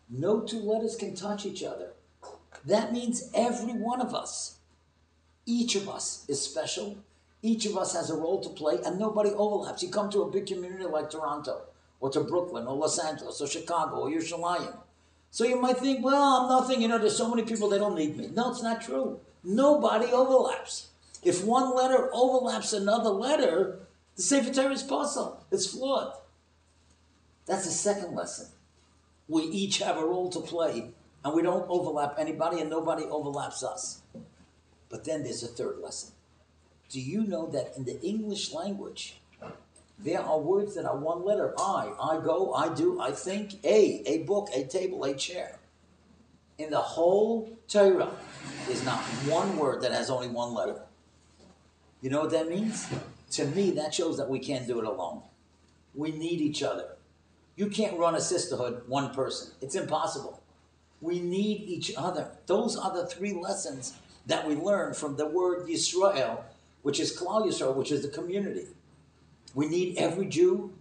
No 0.10 0.42
two 0.42 0.60
letters 0.60 0.96
can 0.96 1.16
touch 1.16 1.46
each 1.46 1.64
other. 1.64 1.92
That 2.66 2.92
means 2.92 3.30
every 3.34 3.74
one 3.74 4.02
of 4.02 4.14
us, 4.14 4.58
each 5.46 5.76
of 5.76 5.88
us 5.88 6.26
is 6.28 6.42
special 6.42 6.98
each 7.42 7.66
of 7.66 7.78
us 7.78 7.94
has 7.94 8.10
a 8.10 8.16
role 8.16 8.42
to 8.42 8.50
play 8.50 8.80
and 8.86 9.00
nobody 9.00 9.30
overlaps. 9.32 9.82
You 9.82 9.90
come 9.90 10.10
to 10.12 10.24
a 10.24 10.32
big 10.32 10.48
community 10.48 10.84
like 10.84 11.10
Toronto 11.10 11.62
or 12.00 12.10
to 12.10 12.22
Brooklyn 12.22 12.68
or 12.68 12.76
Los 12.76 13.00
Angeles 13.00 13.40
or 13.40 13.48
Chicago 13.48 14.02
or 14.02 14.10
Yerushalayim. 14.10 14.76
So 15.32 15.46
you 15.46 15.60
might 15.62 15.78
think, 15.78 16.04
well, 16.04 16.22
I'm 16.22 16.50
nothing, 16.50 16.82
you 16.82 16.88
know, 16.88 16.98
there's 16.98 17.16
so 17.16 17.30
many 17.30 17.44
people, 17.44 17.70
they 17.70 17.78
don't 17.78 17.96
need 17.96 18.18
me. 18.18 18.30
No, 18.34 18.52
it's 18.52 18.64
not 18.64 18.82
true. 18.82 19.20
Nobody 19.44 20.08
overlaps. 20.08 20.89
If 21.24 21.44
one 21.44 21.76
letter 21.76 22.10
overlaps 22.14 22.74
another 22.74 23.10
letter, 23.10 23.80
the 24.16 24.22
Sefer 24.22 24.54
Torah 24.54 24.74
is 24.74 24.84
puzzle. 24.84 25.46
It's 25.52 25.68
flawed. 25.68 26.14
That's 27.46 27.66
the 27.66 27.72
second 27.72 28.16
lesson. 28.16 28.48
We 29.28 29.44
each 29.44 29.80
have 29.80 29.98
a 29.98 30.06
role 30.06 30.30
to 30.30 30.40
play, 30.40 30.92
and 31.24 31.34
we 31.34 31.42
don't 31.42 31.70
overlap 31.70 32.16
anybody, 32.18 32.62
and 32.62 32.70
nobody 32.70 33.04
overlaps 33.04 33.64
us. 33.64 34.02
But 34.90 35.04
then 35.06 35.24
there's 35.24 35.44
a 35.44 35.48
third 35.48 35.80
lesson. 35.80 36.12
Do 36.90 37.00
you 37.00 37.24
know 37.24 37.48
that 37.48 37.74
in 37.78 37.86
the 37.86 38.02
English 38.02 38.54
language, 38.54 39.20
there 40.00 40.22
are 40.22 40.40
words 40.40 40.76
that 40.76 40.86
are 40.86 40.98
one 40.98 41.24
letter 41.24 41.54
I, 41.60 41.92
I 42.02 42.20
go, 42.24 42.54
I 42.54 42.74
do, 42.74 43.00
I 43.02 43.12
think, 43.12 43.64
a, 43.64 44.02
a 44.06 44.20
book, 44.20 44.50
a 44.56 44.64
table, 44.64 45.04
a 45.04 45.14
chair. 45.14 45.60
In 46.58 46.72
the 46.72 46.78
whole 46.78 47.58
Torah, 47.68 48.12
there's 48.66 48.84
not 48.86 49.00
one 49.28 49.58
word 49.58 49.82
that 49.82 49.92
has 49.92 50.10
only 50.10 50.30
one 50.30 50.54
letter. 50.54 50.82
You 52.02 52.10
know 52.10 52.22
what 52.22 52.32
that 52.32 52.50
means? 52.50 52.88
To 53.32 53.46
me, 53.46 53.72
that 53.72 53.94
shows 53.94 54.18
that 54.18 54.30
we 54.30 54.40
can't 54.40 54.66
do 54.66 54.80
it 54.80 54.86
alone. 54.86 55.22
We 55.94 56.12
need 56.12 56.42
each 56.42 56.64
other. 56.64 56.96
You 57.56 57.68
can't 57.68 58.00
run 58.00 58.16
a 58.16 58.22
sisterhood 58.22 58.84
one 58.88 59.14
person, 59.14 59.52
it's 59.62 59.76
impossible. 59.76 60.42
We 61.02 61.20
need 61.20 61.62
each 61.62 61.94
other. 61.96 62.32
Those 62.46 62.76
are 62.76 62.94
the 62.94 63.06
three 63.06 63.34
lessons 63.34 63.94
that 64.26 64.48
we 64.48 64.56
learn 64.56 64.94
from 64.94 65.16
the 65.16 65.26
word 65.26 65.68
Yisrael 65.68 66.44
which 66.82 67.00
is 67.00 67.18
Klal 67.18 67.46
Yisrael, 67.46 67.76
which 67.76 67.92
is 67.92 68.02
the 68.02 68.08
community. 68.08 68.68
We 69.54 69.68
need 69.68 69.98
every 69.98 70.28
Jew. 70.28 70.74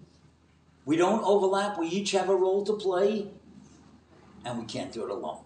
We 0.84 0.96
don't 0.96 1.24
overlap. 1.24 1.78
We 1.78 1.88
each 1.88 2.12
have 2.12 2.28
a 2.28 2.36
role 2.36 2.64
to 2.64 2.72
play, 2.74 3.28
and 4.44 4.58
we 4.58 4.64
can't 4.64 4.92
do 4.92 5.04
it 5.04 5.10
alone. 5.10 5.42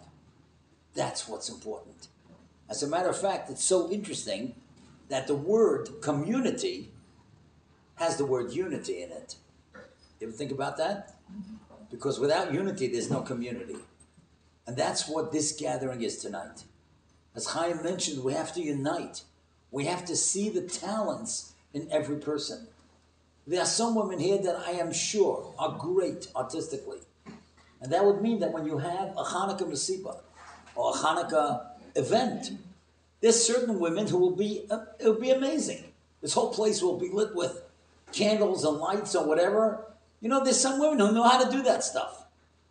That's 0.94 1.26
what's 1.26 1.48
important. 1.48 2.08
As 2.68 2.82
a 2.82 2.86
matter 2.86 3.08
of 3.08 3.18
fact, 3.18 3.50
it's 3.50 3.64
so 3.64 3.90
interesting 3.90 4.54
that 5.12 5.26
the 5.26 5.34
word 5.34 5.90
community 6.00 6.90
has 7.96 8.16
the 8.16 8.24
word 8.24 8.50
unity 8.50 9.02
in 9.02 9.12
it. 9.12 9.36
You 10.18 10.28
ever 10.28 10.32
think 10.34 10.50
about 10.50 10.78
that? 10.78 11.16
Because 11.90 12.18
without 12.18 12.54
unity, 12.54 12.88
there's 12.88 13.10
no 13.10 13.20
community. 13.20 13.76
And 14.66 14.74
that's 14.74 15.06
what 15.06 15.30
this 15.30 15.52
gathering 15.52 16.00
is 16.00 16.16
tonight. 16.16 16.64
As 17.34 17.48
Chaim 17.48 17.82
mentioned, 17.82 18.24
we 18.24 18.32
have 18.32 18.54
to 18.54 18.62
unite. 18.62 19.24
We 19.70 19.84
have 19.84 20.06
to 20.06 20.16
see 20.16 20.48
the 20.48 20.62
talents 20.62 21.52
in 21.74 21.88
every 21.92 22.16
person. 22.16 22.68
There 23.46 23.60
are 23.60 23.66
some 23.66 23.94
women 23.94 24.18
here 24.18 24.38
that 24.38 24.56
I 24.66 24.70
am 24.72 24.94
sure 24.94 25.52
are 25.58 25.76
great 25.78 26.28
artistically. 26.34 27.00
And 27.82 27.92
that 27.92 28.02
would 28.02 28.22
mean 28.22 28.40
that 28.40 28.52
when 28.52 28.64
you 28.64 28.78
have 28.78 29.10
a 29.10 29.24
Hanukkah 29.24 29.70
Masiba 29.70 30.16
or 30.74 30.94
a 30.94 30.96
Hanukkah 30.96 31.66
event, 31.96 32.52
there's 33.22 33.42
certain 33.42 33.78
women 33.78 34.08
who 34.08 34.18
will 34.18 34.36
be, 34.36 34.66
uh, 34.68 34.84
it 34.98 35.06
will 35.06 35.20
be 35.20 35.30
amazing. 35.30 35.84
This 36.20 36.34
whole 36.34 36.52
place 36.52 36.82
will 36.82 36.98
be 36.98 37.08
lit 37.08 37.34
with 37.34 37.62
candles 38.12 38.64
and 38.64 38.76
lights 38.78 39.14
or 39.14 39.24
whatever. 39.26 39.86
You 40.20 40.28
know, 40.28 40.44
there's 40.44 40.60
some 40.60 40.78
women 40.78 40.98
who 40.98 41.12
know 41.12 41.22
how 41.22 41.42
to 41.42 41.50
do 41.50 41.62
that 41.62 41.82
stuff. 41.84 42.26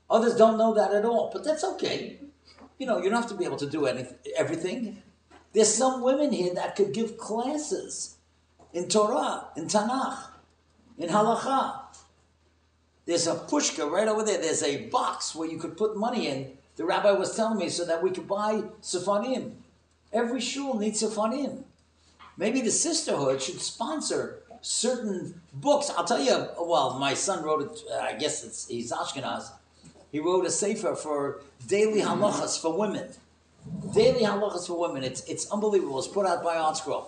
Others 0.10 0.36
don't 0.36 0.58
know 0.58 0.74
that 0.74 0.94
at 0.94 1.06
all, 1.06 1.32
but 1.34 1.44
that's 1.44 1.64
okay. 1.64 2.20
You 2.78 2.86
know, 2.86 2.98
you 2.98 3.10
don't 3.10 3.22
have 3.22 3.30
to 3.32 3.36
be 3.36 3.46
able 3.46 3.58
to 3.58 3.70
do 3.70 3.86
anything, 3.86 4.18
everything. 4.38 5.02
There's 5.54 5.74
some 5.74 6.02
women 6.02 6.32
here 6.32 6.54
that 6.54 6.76
could 6.76 6.94
give 6.94 7.18
classes 7.18 8.18
in 8.74 8.90
Torah, 8.90 9.48
in 9.56 9.68
Tanakh, 9.68 10.18
in 10.98 11.10
Halacha. 11.10 11.80
There's 13.06 13.28
a 13.28 13.36
pushka 13.36 13.90
right 13.90 14.08
over 14.08 14.24
there. 14.24 14.42
There's 14.42 14.64
a 14.64 14.88
box 14.88 15.34
where 15.34 15.50
you 15.50 15.58
could 15.58 15.78
put 15.78 15.98
money 15.98 16.28
in. 16.28 16.58
The 16.76 16.86
rabbi 16.86 17.12
was 17.12 17.36
telling 17.36 17.58
me 17.58 17.70
so 17.70 17.86
that 17.86 18.04
we 18.04 18.12
could 18.12 18.28
buy 18.28 18.64
seforim. 18.82 19.56
Every 20.14 20.42
shul 20.42 20.78
needs 20.78 21.02
seforim. 21.02 21.64
Maybe 22.38 22.62
the 22.62 22.72
sisterhood 22.72 23.42
should 23.42 23.62
sponsor 23.62 24.40
certain 24.62 25.42
books. 25.54 25.90
I'll 25.96 26.06
tell 26.06 26.20
you. 26.20 26.48
Well, 26.60 26.98
my 27.00 27.14
son 27.14 27.44
wrote 27.44 27.62
it. 27.64 27.82
Uh, 27.92 27.98
I 27.98 28.14
guess 28.14 28.44
it's 28.44 28.68
he's 28.68 28.92
Ashkenaz. 28.92 29.52
He 30.12 30.20
wrote 30.20 30.46
a 30.46 30.52
sefer 30.52 30.96
for 30.96 31.42
daily 31.68 32.02
halachas 32.02 32.62
for 32.62 32.78
women. 32.78 33.10
Daily 33.94 34.22
halachas 34.22 34.68
for 34.68 34.78
women. 34.80 35.04
It's 35.04 35.22
it's 35.26 35.50
unbelievable. 35.52 36.00
It's 36.00 36.08
put 36.08 36.26
out 36.26 36.44
by 36.44 36.56
ArtScroll. 36.56 37.06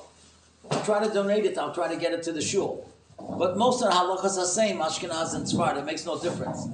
I'll 0.71 0.83
try 0.83 1.05
to 1.05 1.13
donate 1.13 1.45
it. 1.45 1.57
I'll 1.57 1.73
try 1.73 1.87
to 1.93 1.99
get 1.99 2.13
it 2.13 2.23
to 2.23 2.31
the 2.31 2.41
shul. 2.41 2.89
But 3.17 3.57
most 3.57 3.81
of 3.83 3.89
the 3.89 3.95
halachas 3.95 4.37
are 4.37 4.45
same 4.45 4.77
Ashkenaz 4.77 5.35
and 5.35 5.45
Sfard. 5.45 5.77
It 5.77 5.85
makes 5.85 6.05
no 6.05 6.19
difference. 6.19 6.67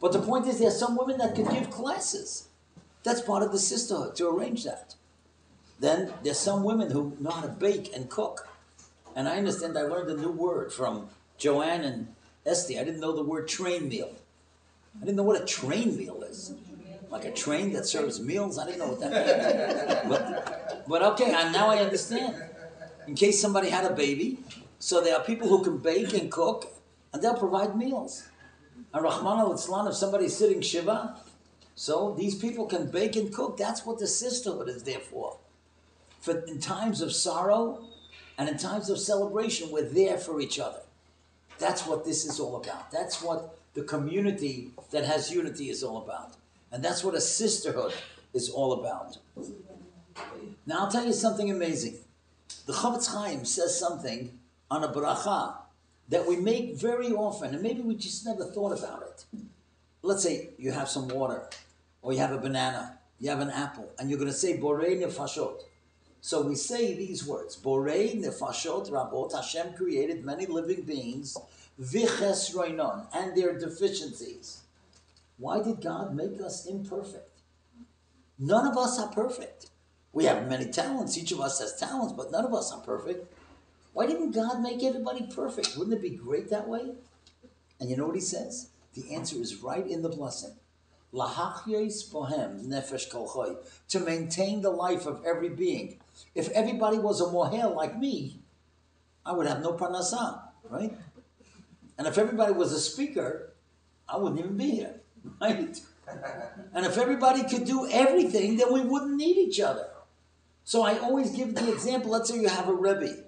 But 0.00 0.12
the 0.12 0.20
point 0.20 0.46
is, 0.46 0.58
there 0.58 0.68
are 0.68 0.72
some 0.72 0.96
women 0.96 1.18
that 1.18 1.34
could 1.34 1.48
give 1.50 1.70
classes. 1.70 2.48
That's 3.02 3.20
part 3.20 3.42
of 3.42 3.52
the 3.52 3.58
sisterhood 3.58 4.16
to 4.16 4.28
arrange 4.28 4.64
that. 4.64 4.94
Then 5.78 6.12
there's 6.22 6.38
some 6.38 6.62
women 6.62 6.90
who 6.90 7.16
know 7.20 7.30
how 7.30 7.42
to 7.42 7.48
bake 7.48 7.94
and 7.94 8.08
cook. 8.08 8.48
And 9.14 9.28
I 9.28 9.36
understand 9.36 9.76
I 9.76 9.82
learned 9.82 10.10
a 10.10 10.16
new 10.16 10.30
word 10.30 10.72
from 10.72 11.08
Joanne 11.38 11.84
and 11.84 12.14
Esty. 12.44 12.78
I 12.78 12.84
didn't 12.84 13.00
know 13.00 13.14
the 13.14 13.22
word 13.22 13.48
train 13.48 13.88
meal. 13.88 14.10
I 14.96 15.04
didn't 15.04 15.16
know 15.16 15.22
what 15.22 15.40
a 15.40 15.44
train 15.44 15.96
meal 15.96 16.22
is. 16.22 16.54
Like 17.10 17.24
a 17.24 17.30
train 17.30 17.72
that 17.74 17.86
serves 17.86 18.20
meals? 18.20 18.58
I 18.58 18.66
didn't 18.66 18.78
know 18.78 18.88
what 18.88 19.00
that 19.00 19.10
meant. 19.10 20.08
but, 20.08 20.84
but 20.88 21.02
okay, 21.02 21.34
I, 21.34 21.52
now 21.52 21.68
I 21.68 21.78
understand. 21.78 22.42
In 23.06 23.14
case 23.14 23.40
somebody 23.40 23.70
had 23.70 23.84
a 23.84 23.94
baby, 23.94 24.38
so 24.78 25.00
there 25.00 25.16
are 25.16 25.22
people 25.22 25.48
who 25.48 25.62
can 25.62 25.78
bake 25.78 26.12
and 26.12 26.30
cook, 26.30 26.66
and 27.12 27.22
they'll 27.22 27.38
provide 27.38 27.76
meals. 27.76 28.28
And 28.92 29.04
Rachmana 29.04 29.48
litzlan, 29.48 29.88
if 29.88 29.94
somebody's 29.94 30.36
sitting 30.36 30.60
Shiva, 30.60 31.16
so 31.74 32.14
these 32.18 32.34
people 32.34 32.66
can 32.66 32.90
bake 32.90 33.16
and 33.16 33.32
cook. 33.32 33.56
That's 33.56 33.86
what 33.86 33.98
the 33.98 34.06
sisterhood 34.06 34.68
is 34.68 34.82
there 34.82 34.98
for. 34.98 35.38
For 36.20 36.40
in 36.40 36.58
times 36.58 37.00
of 37.00 37.12
sorrow 37.12 37.84
and 38.38 38.48
in 38.48 38.58
times 38.58 38.90
of 38.90 38.98
celebration, 38.98 39.70
we're 39.70 39.88
there 39.88 40.18
for 40.18 40.40
each 40.40 40.58
other. 40.58 40.80
That's 41.58 41.86
what 41.86 42.04
this 42.04 42.24
is 42.24 42.38
all 42.40 42.56
about. 42.56 42.90
That's 42.90 43.22
what 43.22 43.58
the 43.74 43.82
community 43.82 44.70
that 44.90 45.04
has 45.04 45.30
unity 45.30 45.70
is 45.70 45.82
all 45.82 45.98
about. 45.98 46.34
And 46.72 46.84
that's 46.84 47.04
what 47.04 47.14
a 47.14 47.20
sisterhood 47.20 47.94
is 48.34 48.50
all 48.50 48.72
about. 48.72 49.18
Now 50.66 50.80
I'll 50.80 50.90
tell 50.90 51.06
you 51.06 51.12
something 51.12 51.50
amazing. 51.50 51.98
The 52.66 52.72
Chofetz 52.72 53.06
Chaim 53.12 53.44
says 53.44 53.78
something 53.78 54.38
on 54.70 54.82
a 54.82 54.88
bracha 54.88 55.54
that 56.08 56.26
we 56.26 56.36
make 56.36 56.76
very 56.76 57.12
often, 57.12 57.54
and 57.54 57.62
maybe 57.62 57.80
we 57.80 57.94
just 57.94 58.26
never 58.26 58.44
thought 58.44 58.76
about 58.76 59.02
it. 59.02 59.24
Let's 60.02 60.22
say 60.22 60.50
you 60.58 60.72
have 60.72 60.88
some 60.88 61.08
water, 61.08 61.48
or 62.02 62.12
you 62.12 62.18
have 62.18 62.32
a 62.32 62.38
banana, 62.38 62.98
you 63.18 63.30
have 63.30 63.40
an 63.40 63.50
apple, 63.50 63.90
and 63.98 64.08
you're 64.08 64.18
going 64.18 64.30
to 64.30 64.36
say 64.36 64.58
Borei 64.58 65.00
Nefashot. 65.00 65.62
So 66.26 66.42
we 66.42 66.56
say 66.56 66.92
these 66.92 67.24
words: 67.24 67.56
Borei 67.56 68.20
Nefashot 68.20 68.90
Rabot. 68.90 69.32
Hashem 69.32 69.74
created 69.74 70.24
many 70.24 70.44
living 70.44 70.82
beings, 70.82 71.36
V'chesronan, 71.80 73.06
and 73.14 73.36
their 73.36 73.56
deficiencies. 73.56 74.62
Why 75.38 75.62
did 75.62 75.80
God 75.80 76.16
make 76.16 76.40
us 76.40 76.66
imperfect? 76.66 77.42
None 78.40 78.66
of 78.66 78.76
us 78.76 78.98
are 78.98 79.06
perfect. 79.06 79.70
We 80.12 80.24
have 80.24 80.48
many 80.48 80.68
talents. 80.68 81.16
Each 81.16 81.30
of 81.30 81.40
us 81.40 81.60
has 81.60 81.76
talents, 81.76 82.12
but 82.14 82.32
none 82.32 82.44
of 82.44 82.52
us 82.52 82.72
are 82.72 82.80
perfect. 82.80 83.32
Why 83.92 84.06
didn't 84.08 84.32
God 84.32 84.60
make 84.60 84.82
everybody 84.82 85.28
perfect? 85.32 85.76
Wouldn't 85.76 85.96
it 85.96 86.02
be 86.02 86.10
great 86.10 86.50
that 86.50 86.66
way? 86.66 86.90
And 87.78 87.88
you 87.88 87.96
know 87.96 88.06
what 88.06 88.16
he 88.16 88.20
says? 88.20 88.70
The 88.94 89.14
answer 89.14 89.36
is 89.36 89.62
right 89.62 89.86
in 89.86 90.02
the 90.02 90.08
blessing. 90.08 90.56
bohem 91.14 92.66
nefesh 92.66 93.12
kolchoi. 93.12 93.58
To 93.90 94.00
maintain 94.00 94.62
the 94.62 94.70
life 94.70 95.06
of 95.06 95.24
every 95.24 95.50
being. 95.50 96.00
If 96.34 96.48
everybody 96.50 96.98
was 96.98 97.20
a 97.20 97.24
mohel 97.24 97.74
like 97.74 97.98
me, 97.98 98.40
I 99.24 99.32
would 99.32 99.46
have 99.46 99.62
no 99.62 99.72
parnasah, 99.72 100.40
right? 100.70 100.92
And 101.98 102.06
if 102.06 102.18
everybody 102.18 102.52
was 102.52 102.72
a 102.72 102.80
speaker, 102.80 103.52
I 104.08 104.16
wouldn't 104.18 104.38
even 104.38 104.56
be 104.56 104.70
here, 104.70 105.00
right? 105.40 105.78
And 106.72 106.86
if 106.86 106.98
everybody 106.98 107.42
could 107.42 107.64
do 107.64 107.88
everything, 107.90 108.56
then 108.56 108.72
we 108.72 108.80
wouldn't 108.80 109.16
need 109.16 109.36
each 109.36 109.60
other. 109.60 109.88
So 110.64 110.82
I 110.82 110.98
always 110.98 111.30
give 111.30 111.54
the 111.54 111.72
example. 111.72 112.10
Let's 112.10 112.28
say 112.28 112.38
you 112.38 112.48
have 112.48 112.68
a 112.68 112.74
rebbe 112.74 113.26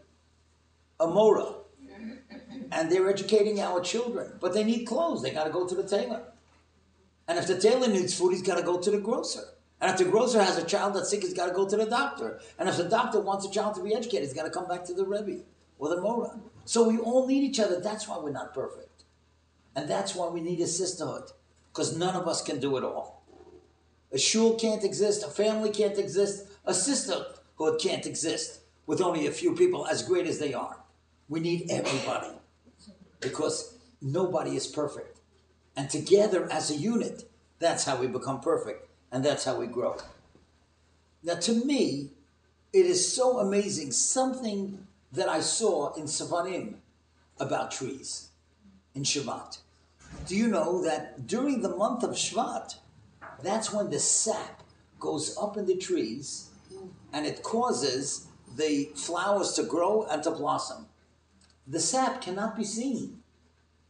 a 1.00 1.06
mora, 1.06 1.54
and 2.72 2.90
they're 2.90 3.08
educating 3.08 3.60
our 3.60 3.80
children, 3.80 4.32
but 4.40 4.52
they 4.52 4.64
need 4.64 4.84
clothes. 4.84 5.22
They 5.22 5.30
got 5.30 5.44
to 5.44 5.50
go 5.50 5.66
to 5.66 5.74
the 5.74 5.86
tailor. 5.86 6.22
And 7.26 7.38
if 7.38 7.46
the 7.46 7.58
tailor 7.58 7.88
needs 7.88 8.18
food, 8.18 8.30
he's 8.30 8.42
got 8.42 8.56
to 8.56 8.64
go 8.64 8.80
to 8.80 8.90
the 8.90 8.98
grocer. 8.98 9.44
And 9.80 9.90
if 9.90 9.98
the 9.98 10.04
grocer 10.04 10.42
has 10.42 10.58
a 10.58 10.64
child 10.64 10.94
that's 10.94 11.10
sick, 11.10 11.22
he's 11.22 11.34
got 11.34 11.46
to 11.46 11.52
go 11.52 11.68
to 11.68 11.76
the 11.76 11.86
doctor. 11.86 12.40
And 12.58 12.68
if 12.68 12.76
the 12.76 12.84
doctor 12.84 13.20
wants 13.20 13.46
a 13.46 13.50
child 13.50 13.76
to 13.76 13.82
be 13.82 13.94
educated, 13.94 14.24
he's 14.24 14.34
got 14.34 14.44
to 14.44 14.50
come 14.50 14.66
back 14.66 14.84
to 14.86 14.94
the 14.94 15.04
Rebbe 15.04 15.42
or 15.78 15.88
the 15.88 16.00
Mora. 16.00 16.40
So 16.64 16.88
we 16.88 16.98
all 16.98 17.26
need 17.26 17.44
each 17.44 17.60
other. 17.60 17.80
That's 17.80 18.08
why 18.08 18.18
we're 18.18 18.30
not 18.30 18.52
perfect. 18.52 19.04
And 19.76 19.88
that's 19.88 20.14
why 20.14 20.28
we 20.28 20.40
need 20.40 20.60
a 20.60 20.66
sisterhood, 20.66 21.30
because 21.72 21.96
none 21.96 22.16
of 22.16 22.26
us 22.26 22.42
can 22.42 22.58
do 22.58 22.76
it 22.76 22.82
all. 22.82 23.22
A 24.10 24.18
shul 24.18 24.54
can't 24.56 24.82
exist, 24.82 25.22
a 25.22 25.28
family 25.28 25.70
can't 25.70 25.98
exist, 25.98 26.48
a 26.64 26.74
sisterhood 26.74 27.78
can't 27.80 28.06
exist 28.06 28.60
with 28.86 29.00
only 29.00 29.26
a 29.26 29.30
few 29.30 29.54
people 29.54 29.86
as 29.86 30.02
great 30.02 30.26
as 30.26 30.40
they 30.40 30.54
are. 30.54 30.80
We 31.28 31.38
need 31.38 31.70
everybody 31.70 32.30
because 33.20 33.78
nobody 34.00 34.56
is 34.56 34.66
perfect. 34.66 35.20
And 35.76 35.88
together 35.88 36.48
as 36.50 36.70
a 36.70 36.74
unit, 36.74 37.30
that's 37.60 37.84
how 37.84 37.96
we 37.96 38.08
become 38.08 38.40
perfect 38.40 38.87
and 39.10 39.24
that's 39.24 39.44
how 39.44 39.58
we 39.58 39.66
grow. 39.66 39.96
Now, 41.22 41.34
to 41.34 41.64
me, 41.64 42.10
it 42.72 42.86
is 42.86 43.12
so 43.12 43.38
amazing 43.38 43.92
something 43.92 44.86
that 45.12 45.28
I 45.28 45.40
saw 45.40 45.94
in 45.94 46.04
Savanim 46.04 46.74
about 47.40 47.70
trees 47.70 48.28
in 48.94 49.02
Shvat. 49.02 49.58
Do 50.26 50.36
you 50.36 50.48
know 50.48 50.82
that 50.84 51.26
during 51.26 51.62
the 51.62 51.74
month 51.76 52.02
of 52.02 52.10
Shvat, 52.10 52.76
that's 53.42 53.72
when 53.72 53.90
the 53.90 54.00
sap 54.00 54.62
goes 55.00 55.36
up 55.40 55.56
in 55.56 55.66
the 55.66 55.76
trees 55.76 56.50
and 57.12 57.24
it 57.24 57.42
causes 57.42 58.26
the 58.56 58.90
flowers 58.94 59.52
to 59.52 59.62
grow 59.62 60.04
and 60.10 60.22
to 60.24 60.30
blossom 60.30 60.86
the 61.68 61.80
sap 61.80 62.22
cannot 62.22 62.56
be 62.56 62.64
seen. 62.64 63.22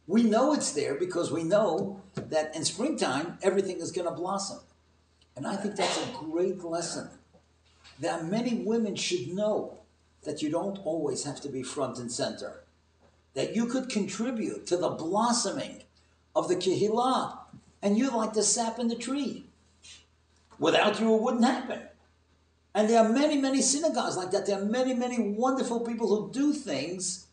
We 0.05 0.23
know 0.23 0.53
it's 0.53 0.71
there 0.71 0.95
because 0.95 1.31
we 1.31 1.43
know 1.43 2.01
that 2.15 2.55
in 2.55 2.65
springtime 2.65 3.37
everything 3.41 3.79
is 3.79 3.91
going 3.91 4.07
to 4.07 4.13
blossom. 4.13 4.59
And 5.35 5.47
I 5.47 5.55
think 5.55 5.75
that's 5.75 5.97
a 5.97 6.17
great 6.17 6.63
lesson 6.63 7.09
that 7.99 8.25
many 8.25 8.55
women 8.55 8.95
should 8.95 9.29
know 9.29 9.79
that 10.23 10.41
you 10.41 10.49
don't 10.49 10.79
always 10.85 11.23
have 11.23 11.41
to 11.41 11.49
be 11.49 11.63
front 11.63 11.97
and 11.97 12.11
center, 12.11 12.63
that 13.33 13.55
you 13.55 13.65
could 13.65 13.89
contribute 13.89 14.65
to 14.67 14.77
the 14.77 14.89
blossoming 14.89 15.83
of 16.35 16.47
the 16.47 16.55
kehillah, 16.55 17.37
and 17.81 17.97
you're 17.97 18.15
like 18.15 18.33
the 18.33 18.43
sap 18.43 18.79
in 18.79 18.87
the 18.87 18.95
tree. 18.95 19.45
Without 20.57 20.99
you, 20.99 21.15
it 21.15 21.21
wouldn't 21.21 21.45
happen. 21.45 21.81
And 22.75 22.89
there 22.89 23.03
are 23.03 23.09
many, 23.09 23.37
many 23.37 23.61
synagogues 23.61 24.17
like 24.17 24.31
that. 24.31 24.45
There 24.45 24.61
are 24.61 24.65
many, 24.65 24.93
many 24.93 25.19
wonderful 25.19 25.79
people 25.81 26.07
who 26.07 26.31
do 26.31 26.53
things, 26.53 27.27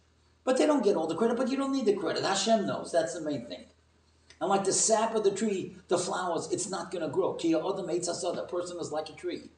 but 0.45 0.57
they 0.57 0.67
don't 0.67 0.85
get 0.85 0.97
all 0.97 1.07
the 1.07 1.17
credit, 1.17 1.37
but 1.37 1.51
you 1.51 1.57
don't 1.57 1.73
need 1.73 1.87
the 1.87 1.95
credit. 1.95 2.25
Hashem 2.25 2.67
knows. 2.67 2.93
That's 2.93 3.15
the 3.15 3.21
main 3.21 3.47
thing. 3.47 3.65
And 4.41 4.51
like 4.51 4.65
the 4.65 4.73
sap 4.73 5.15
of 5.15 5.25
the 5.25 5.31
tree, 5.31 5.77
the 5.89 5.99
flowers, 5.99 6.49
it's 6.53 6.69
not 6.69 6.91
going 6.91 7.03
to 7.03 7.09
grow. 7.09 7.35
Kia 7.35 7.59
odom 7.59 7.87
the 7.87 8.43
person 8.43 8.79
is 8.79 8.93
like 8.93 9.09
a 9.09 9.13
tree. 9.13 9.51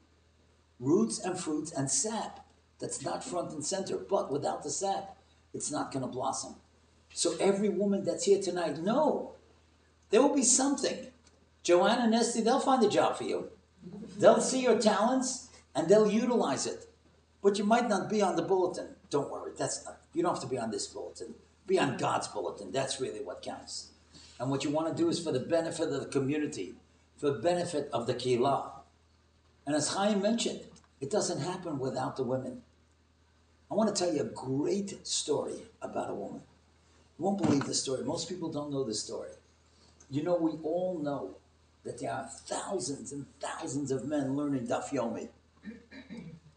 Roots 0.79 1.19
and 1.19 1.39
fruits 1.39 1.73
and 1.73 1.91
sap. 1.91 2.47
That's 2.79 3.03
not 3.05 3.25
front 3.25 3.53
and 3.53 3.65
center. 3.65 3.97
But 3.97 4.31
without 4.31 4.63
the 4.63 4.71
sap, 4.71 5.17
it's 5.53 5.73
not 5.73 5.93
going 5.93 6.05
to 6.05 6.11
blossom. 6.11 6.55
So 7.13 7.35
every 7.41 7.69
woman 7.69 8.05
that's 8.05 8.25
here 8.25 8.41
tonight, 8.41 8.79
no, 8.79 9.33
there 10.11 10.23
will 10.23 10.35
be 10.35 10.43
something. 10.43 11.09
Joanna 11.63 12.05
and 12.05 12.47
they'll 12.47 12.61
find 12.61 12.85
a 12.85 12.89
job 12.89 13.17
for 13.17 13.25
you. 13.25 13.51
They'll 14.19 14.41
see 14.41 14.63
your 14.63 14.79
talents 14.79 15.49
and 15.75 15.89
they'll 15.89 16.11
utilize 16.11 16.67
it. 16.67 16.87
But 17.43 17.59
you 17.59 17.65
might 17.65 17.89
not 17.89 18.09
be 18.09 18.23
on 18.23 18.37
the 18.37 18.43
bulletin. 18.43 18.89
Don't 19.11 19.31
worry, 19.31 19.53
that's 19.57 19.85
not. 19.85 20.01
You 20.13 20.23
don't 20.23 20.35
have 20.35 20.43
to 20.43 20.49
be 20.49 20.59
on 20.59 20.71
this 20.71 20.87
bulletin. 20.87 21.35
Be 21.67 21.79
on 21.79 21.97
God's 21.97 22.29
bulletin. 22.29 22.73
That's 22.73 23.01
really 23.01 23.21
what 23.21 23.43
counts. 23.43 23.89
And 24.39 24.51
what 24.51 24.65
you 24.65 24.71
want 24.71 24.89
to 24.89 25.03
do 25.03 25.09
is 25.09 25.19
for 25.19 25.33
the 25.33 25.41
benefit 25.41 25.89
of 25.89 26.01
the 26.01 26.07
community, 26.07 26.75
for 27.17 27.31
the 27.31 27.39
benefit 27.39 27.89
of 27.93 28.07
the 28.07 28.15
kehillah. 28.15 28.71
And 29.67 29.75
as 29.75 29.95
Chaim 29.95 30.23
mentioned, 30.23 30.61
it 31.01 31.11
doesn't 31.11 31.41
happen 31.41 31.79
without 31.79 32.17
the 32.17 32.23
women. 32.23 32.63
I 33.71 33.75
want 33.75 33.95
to 33.95 34.05
tell 34.05 34.15
you 34.15 34.23
a 34.23 34.25
great 34.25 35.07
story 35.07 35.63
about 35.83 36.11
a 36.11 36.15
woman. 36.15 36.43
You 37.19 37.25
won't 37.25 37.43
believe 37.43 37.65
the 37.65 37.75
story. 37.75 38.05
Most 38.05 38.29
people 38.29 38.51
don't 38.51 38.71
know 38.71 38.85
this 38.85 39.03
story. 39.03 39.31
You 40.11 40.23
know, 40.23 40.37
we 40.37 40.53
all 40.63 40.99
know 40.99 41.37
that 41.85 41.99
there 42.01 42.13
are 42.13 42.27
thousands 42.47 43.13
and 43.13 43.27
thousands 43.41 43.91
of 43.91 44.07
men 44.07 44.37
learning 44.37 44.67
Daf 44.69 44.91
Yomi. 44.91 45.29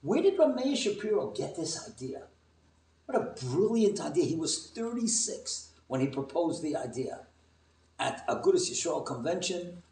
Where 0.02 0.22
did 0.22 0.38
Reb 0.40 0.56
Meir 0.56 0.76
Shapiro 0.76 1.32
get 1.32 1.56
this 1.56 1.88
idea? 1.88 2.24
What 3.06 3.18
a 3.18 3.46
brilliant 3.46 4.00
idea. 4.00 4.26
He 4.26 4.36
was 4.36 4.68
36 4.68 5.70
when 5.88 6.00
he 6.02 6.08
proposed 6.08 6.64
the 6.64 6.76
idea 6.76 7.20
at 8.01 8.25
a 8.27 8.36
Agudas 8.36 8.70
Yisrael 8.70 9.05
convention, 9.05 9.84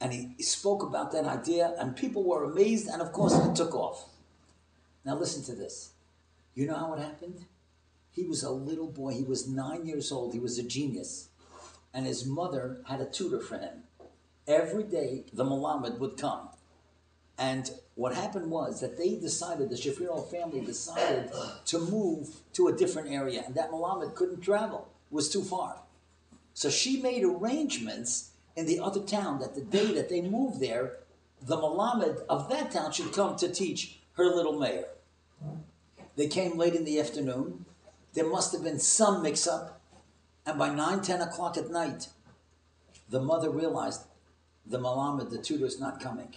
and 0.00 0.12
he, 0.12 0.34
he 0.36 0.42
spoke 0.42 0.82
about 0.82 1.12
that 1.12 1.24
idea, 1.24 1.74
and 1.78 1.96
people 1.96 2.24
were 2.24 2.44
amazed, 2.44 2.88
and 2.88 3.00
of 3.00 3.12
course 3.12 3.34
it 3.38 3.54
took 3.54 3.74
off. 3.74 4.08
Now 5.04 5.16
listen 5.16 5.44
to 5.44 5.54
this. 5.54 5.92
You 6.54 6.66
know 6.66 6.74
how 6.74 6.92
it 6.94 6.98
happened? 6.98 7.46
He 8.10 8.24
was 8.24 8.42
a 8.42 8.50
little 8.50 8.88
boy. 8.88 9.12
He 9.12 9.22
was 9.22 9.48
nine 9.48 9.86
years 9.86 10.12
old. 10.12 10.34
He 10.34 10.40
was 10.40 10.58
a 10.58 10.62
genius. 10.62 11.28
And 11.94 12.04
his 12.04 12.26
mother 12.26 12.80
had 12.88 13.00
a 13.00 13.06
tutor 13.06 13.40
for 13.40 13.58
him. 13.58 13.84
Every 14.46 14.82
day, 14.82 15.24
the 15.32 15.44
Malamed 15.44 15.98
would 15.98 16.18
come. 16.18 16.48
And 17.38 17.70
what 17.94 18.14
happened 18.14 18.50
was 18.50 18.80
that 18.80 18.98
they 18.98 19.14
decided, 19.14 19.70
the 19.70 19.76
Shapiro 19.76 20.18
family 20.18 20.60
decided 20.60 21.30
to 21.66 21.78
move 21.78 22.28
to 22.54 22.68
a 22.68 22.76
different 22.76 23.10
area. 23.10 23.44
And 23.46 23.54
that 23.54 23.70
Malamed 23.70 24.14
couldn't 24.14 24.40
travel, 24.40 24.88
it 25.10 25.14
was 25.14 25.30
too 25.30 25.42
far. 25.42 25.81
So 26.54 26.70
she 26.70 27.00
made 27.00 27.24
arrangements 27.24 28.30
in 28.56 28.66
the 28.66 28.80
other 28.80 29.00
town 29.00 29.40
that 29.40 29.54
the 29.54 29.62
day 29.62 29.94
that 29.94 30.08
they 30.08 30.20
moved 30.20 30.60
there, 30.60 30.98
the 31.40 31.56
Malamed 31.56 32.22
of 32.28 32.48
that 32.50 32.70
town 32.70 32.92
should 32.92 33.12
come 33.12 33.36
to 33.36 33.48
teach 33.48 33.98
her 34.14 34.24
little 34.24 34.58
Meir. 34.58 34.84
They 36.16 36.28
came 36.28 36.58
late 36.58 36.74
in 36.74 36.84
the 36.84 37.00
afternoon. 37.00 37.64
There 38.12 38.28
must 38.28 38.52
have 38.52 38.62
been 38.62 38.78
some 38.78 39.22
mix 39.22 39.46
up. 39.46 39.80
And 40.44 40.58
by 40.58 40.74
9, 40.74 41.00
10 41.00 41.22
o'clock 41.22 41.56
at 41.56 41.70
night, 41.70 42.08
the 43.08 43.20
mother 43.20 43.50
realized 43.50 44.02
the 44.66 44.78
Malamed, 44.78 45.30
the 45.30 45.38
tutor, 45.38 45.66
is 45.66 45.80
not 45.80 46.00
coming. 46.00 46.34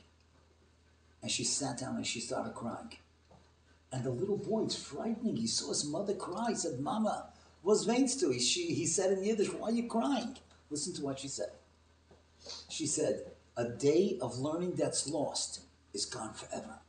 And 1.22 1.32
she 1.32 1.44
sat 1.44 1.80
down 1.80 1.98
and 1.98 2.08
she 2.08 2.20
started 2.20 2.54
crying. 2.54 2.98
And 3.92 4.04
the 4.04 4.12
little 4.12 4.38
boy, 4.38 4.64
it's 4.64 4.76
frightening. 4.76 5.38
He 5.38 5.48
saw 5.48 5.70
his 5.70 5.86
mother 5.86 6.14
cry. 6.14 6.50
He 6.50 6.56
said, 6.56 6.80
Mama, 6.80 7.30
what's 7.66 7.84
veins 7.84 8.16
to? 8.18 8.30
He, 8.30 8.40
she, 8.40 8.74
he 8.74 8.86
said 8.86 9.12
in 9.12 9.24
Yiddish, 9.24 9.52
why 9.52 9.70
are 9.70 9.72
you 9.72 9.88
crying? 9.88 10.38
Listen 10.70 10.94
to 10.94 11.04
what 11.04 11.20
she 11.20 11.28
said. 11.28 11.50
She 12.70 12.86
said, 12.86 13.32
a 13.58 13.66
day 13.66 14.18
of 14.22 14.38
learning 14.38 14.76
that's 14.76 15.10
lost 15.10 15.62
is 15.94 16.06
gone 16.06 16.34
forever. 16.34 16.80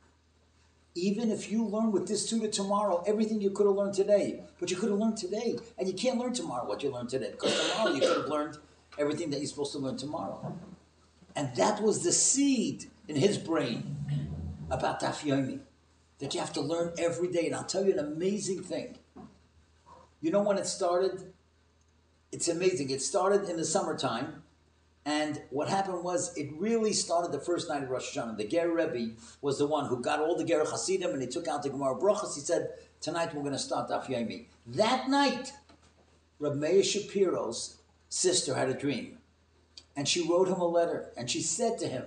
Even 0.95 1.31
if 1.31 1.51
you 1.51 1.65
learn 1.65 1.93
with 1.93 2.07
this 2.07 2.29
tutor 2.29 2.49
tomorrow 2.49 3.03
everything 3.07 3.41
you 3.41 3.51
could 3.51 3.67
have 3.67 3.75
learned 3.75 3.95
today, 3.95 4.43
but 4.61 4.71
you 4.71 4.77
could 4.77 4.91
have 4.91 4.99
learned 4.99 5.17
today, 5.17 5.59
and 5.79 5.89
you 5.89 5.95
can't 5.95 6.19
learn 6.19 6.33
tomorrow 6.33 6.67
what 6.67 6.83
you 6.83 6.91
learned 6.91 7.09
today 7.09 7.31
because 7.31 7.71
tomorrow 7.71 7.93
you 7.93 8.01
could 8.01 8.17
have 8.17 8.29
learned 8.29 8.59
everything 8.99 9.31
that 9.31 9.39
you're 9.39 9.47
supposed 9.47 9.73
to 9.73 9.79
learn 9.79 9.97
tomorrow. 9.97 10.57
And 11.35 11.55
that 11.57 11.83
was 11.83 12.03
the 12.03 12.12
seed 12.12 12.87
in 13.09 13.17
his 13.17 13.39
brain 13.39 13.97
about 14.71 15.01
Daf 15.01 15.21
Yomi, 15.21 15.61
that 16.19 16.35
you 16.35 16.41
have 16.41 16.53
to 16.55 16.62
learn 16.62 16.93
every 16.99 17.29
day. 17.29 17.47
And 17.47 17.55
I'll 17.55 17.65
tell 17.65 17.85
you 17.85 17.93
an 17.93 17.99
amazing 17.99 18.62
thing. 18.62 18.97
You 20.27 20.33
know 20.33 20.43
when 20.43 20.59
it 20.59 20.67
started? 20.67 21.33
It's 22.33 22.49
amazing. 22.49 22.91
It 22.91 23.01
started 23.01 23.49
in 23.49 23.57
the 23.57 23.65
summertime 23.65 24.43
and 25.05 25.41
what 25.51 25.69
happened 25.69 26.03
was, 26.03 26.37
it 26.37 26.51
really 26.59 26.93
started 26.93 27.31
the 27.31 27.39
first 27.39 27.69
night 27.69 27.85
of 27.85 27.91
Rosh 27.91 28.19
Hashanah. 28.19 28.37
The 28.37 28.49
Ger 28.49 28.69
Rebbe 28.69 29.15
was 29.41 29.59
the 29.59 29.69
one 29.69 29.87
who 29.87 30.03
got 30.03 30.19
all 30.19 30.37
the 30.37 30.43
Ger 30.43 30.65
Hasidim 30.65 31.12
and 31.12 31.23
he 31.23 31.29
took 31.29 31.47
out 31.47 31.62
the 31.62 31.71
Gemara 31.71 31.95
Brachas. 31.95 32.35
He 32.35 32.41
said, 32.41 32.71
tonight 33.01 33.33
we're 33.37 33.43
going 33.43 33.53
to 33.53 33.59
start 33.61 33.89
Daf 33.89 34.07
Yomi. 34.07 34.47
That 34.67 35.09
night, 35.09 35.53
Reb 36.41 36.57
Meir 36.57 36.83
Shapiro's 36.83 37.77
sister 38.09 38.57
had 38.57 38.69
a 38.69 38.75
dream. 38.75 39.19
And 39.95 40.09
she 40.09 40.29
wrote 40.29 40.49
him 40.49 40.61
a 40.61 40.67
letter. 40.67 41.12
And 41.17 41.31
she 41.31 41.41
said 41.41 41.79
to 41.79 41.87
him, 41.87 42.07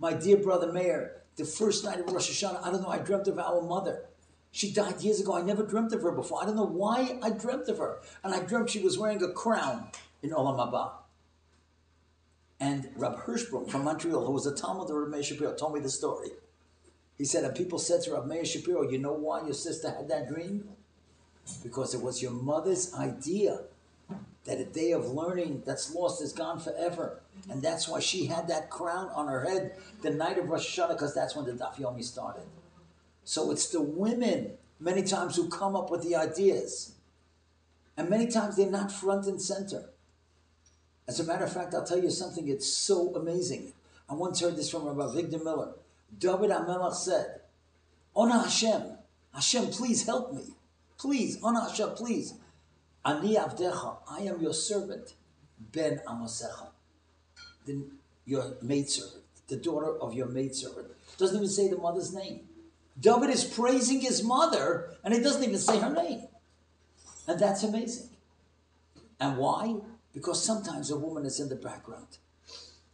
my 0.00 0.14
dear 0.14 0.38
brother 0.38 0.72
Meir, 0.72 1.22
the 1.36 1.44
first 1.44 1.84
night 1.84 2.00
of 2.00 2.12
Rosh 2.12 2.28
Hashanah, 2.28 2.66
I 2.66 2.72
don't 2.72 2.82
know, 2.82 2.88
I 2.88 2.98
dreamt 2.98 3.28
of 3.28 3.38
our 3.38 3.62
mother. 3.62 4.06
She 4.52 4.70
died 4.70 5.00
years 5.00 5.18
ago. 5.18 5.34
I 5.34 5.40
never 5.40 5.64
dreamt 5.64 5.92
of 5.94 6.02
her 6.02 6.12
before. 6.12 6.42
I 6.42 6.46
don't 6.46 6.56
know 6.56 6.66
why 6.66 7.18
I 7.22 7.30
dreamt 7.30 7.68
of 7.68 7.78
her. 7.78 8.00
And 8.22 8.34
I 8.34 8.40
dreamt 8.40 8.68
she 8.68 8.80
was 8.80 8.98
wearing 8.98 9.22
a 9.22 9.32
crown 9.32 9.88
in 10.22 10.30
Olam 10.30 10.58
Haba. 10.58 10.92
And 12.60 12.90
Rab 12.94 13.24
Hirschbaum 13.24 13.68
from 13.68 13.84
Montreal, 13.84 14.26
who 14.26 14.32
was 14.32 14.46
a 14.46 14.52
talmid 14.52 14.90
of 14.90 14.96
Rab 14.96 15.08
Meir 15.08 15.22
Shapiro, 15.22 15.54
told 15.54 15.74
me 15.74 15.80
the 15.80 15.88
story. 15.88 16.28
He 17.16 17.24
said, 17.24 17.44
and 17.44 17.56
people 17.56 17.78
said 17.78 18.02
to 18.02 18.12
Rab 18.12 18.26
Meir 18.26 18.44
Shapiro, 18.44 18.88
you 18.88 18.98
know 18.98 19.14
why 19.14 19.42
your 19.42 19.54
sister 19.54 19.90
had 19.90 20.08
that 20.10 20.28
dream? 20.28 20.68
Because 21.62 21.94
it 21.94 22.02
was 22.02 22.22
your 22.22 22.30
mother's 22.30 22.94
idea 22.94 23.62
that 24.44 24.60
a 24.60 24.64
day 24.64 24.92
of 24.92 25.06
learning 25.06 25.62
that's 25.64 25.94
lost 25.94 26.22
is 26.22 26.32
gone 26.32 26.60
forever. 26.60 27.20
And 27.48 27.62
that's 27.62 27.88
why 27.88 28.00
she 28.00 28.26
had 28.26 28.48
that 28.48 28.68
crown 28.70 29.08
on 29.14 29.28
her 29.28 29.44
head 29.44 29.76
the 30.02 30.10
night 30.10 30.36
of 30.36 30.48
Rosh 30.48 30.78
Hashanah, 30.78 30.90
because 30.90 31.14
that's 31.14 31.34
when 31.34 31.46
the 31.46 31.52
Daf 31.52 31.76
Yomi 31.76 32.04
started. 32.04 32.44
So 33.24 33.50
it's 33.50 33.68
the 33.68 33.80
women, 33.80 34.52
many 34.80 35.02
times, 35.02 35.36
who 35.36 35.48
come 35.48 35.76
up 35.76 35.90
with 35.90 36.02
the 36.02 36.16
ideas. 36.16 36.94
And 37.96 38.08
many 38.08 38.26
times 38.26 38.56
they're 38.56 38.70
not 38.70 38.90
front 38.90 39.26
and 39.26 39.40
center. 39.40 39.90
As 41.06 41.20
a 41.20 41.24
matter 41.24 41.44
of 41.44 41.52
fact, 41.52 41.74
I'll 41.74 41.84
tell 41.84 42.02
you 42.02 42.10
something, 42.10 42.48
it's 42.48 42.72
so 42.72 43.14
amazing. 43.14 43.72
I 44.08 44.14
once 44.14 44.40
heard 44.40 44.56
this 44.56 44.70
from 44.70 44.86
Rabbi 44.86 45.14
Victor 45.14 45.42
Miller. 45.42 45.74
David 46.18 46.50
HaMelech 46.50 46.94
said, 46.94 47.40
Ona 48.14 48.42
Hashem, 48.42 48.82
Hashem, 49.34 49.66
please 49.68 50.04
help 50.06 50.32
me. 50.32 50.54
Please, 50.98 51.38
Ona 51.42 51.68
Hashem, 51.68 51.90
please. 51.90 52.34
Ani 53.04 53.36
Avdecha, 53.36 53.96
I 54.08 54.20
am 54.20 54.40
your 54.40 54.52
servant, 54.52 55.14
Ben 55.58 56.00
Amosecha. 56.06 56.68
The, 57.66 57.84
your 58.24 58.54
maidservant, 58.62 59.24
the 59.48 59.56
daughter 59.56 59.98
of 59.98 60.14
your 60.14 60.26
maidservant. 60.26 60.88
Doesn't 61.18 61.36
even 61.36 61.48
say 61.48 61.68
the 61.68 61.78
mother's 61.78 62.14
name. 62.14 62.40
David 62.98 63.30
is 63.30 63.44
praising 63.44 64.00
his 64.00 64.22
mother, 64.22 64.94
and 65.02 65.14
he 65.14 65.20
doesn't 65.20 65.42
even 65.42 65.58
say 65.58 65.78
her 65.78 65.92
name. 65.92 66.28
And 67.26 67.38
that's 67.38 67.62
amazing. 67.62 68.10
And 69.18 69.38
why? 69.38 69.76
Because 70.12 70.44
sometimes 70.44 70.90
a 70.90 70.98
woman 70.98 71.24
is 71.24 71.40
in 71.40 71.48
the 71.48 71.56
background, 71.56 72.18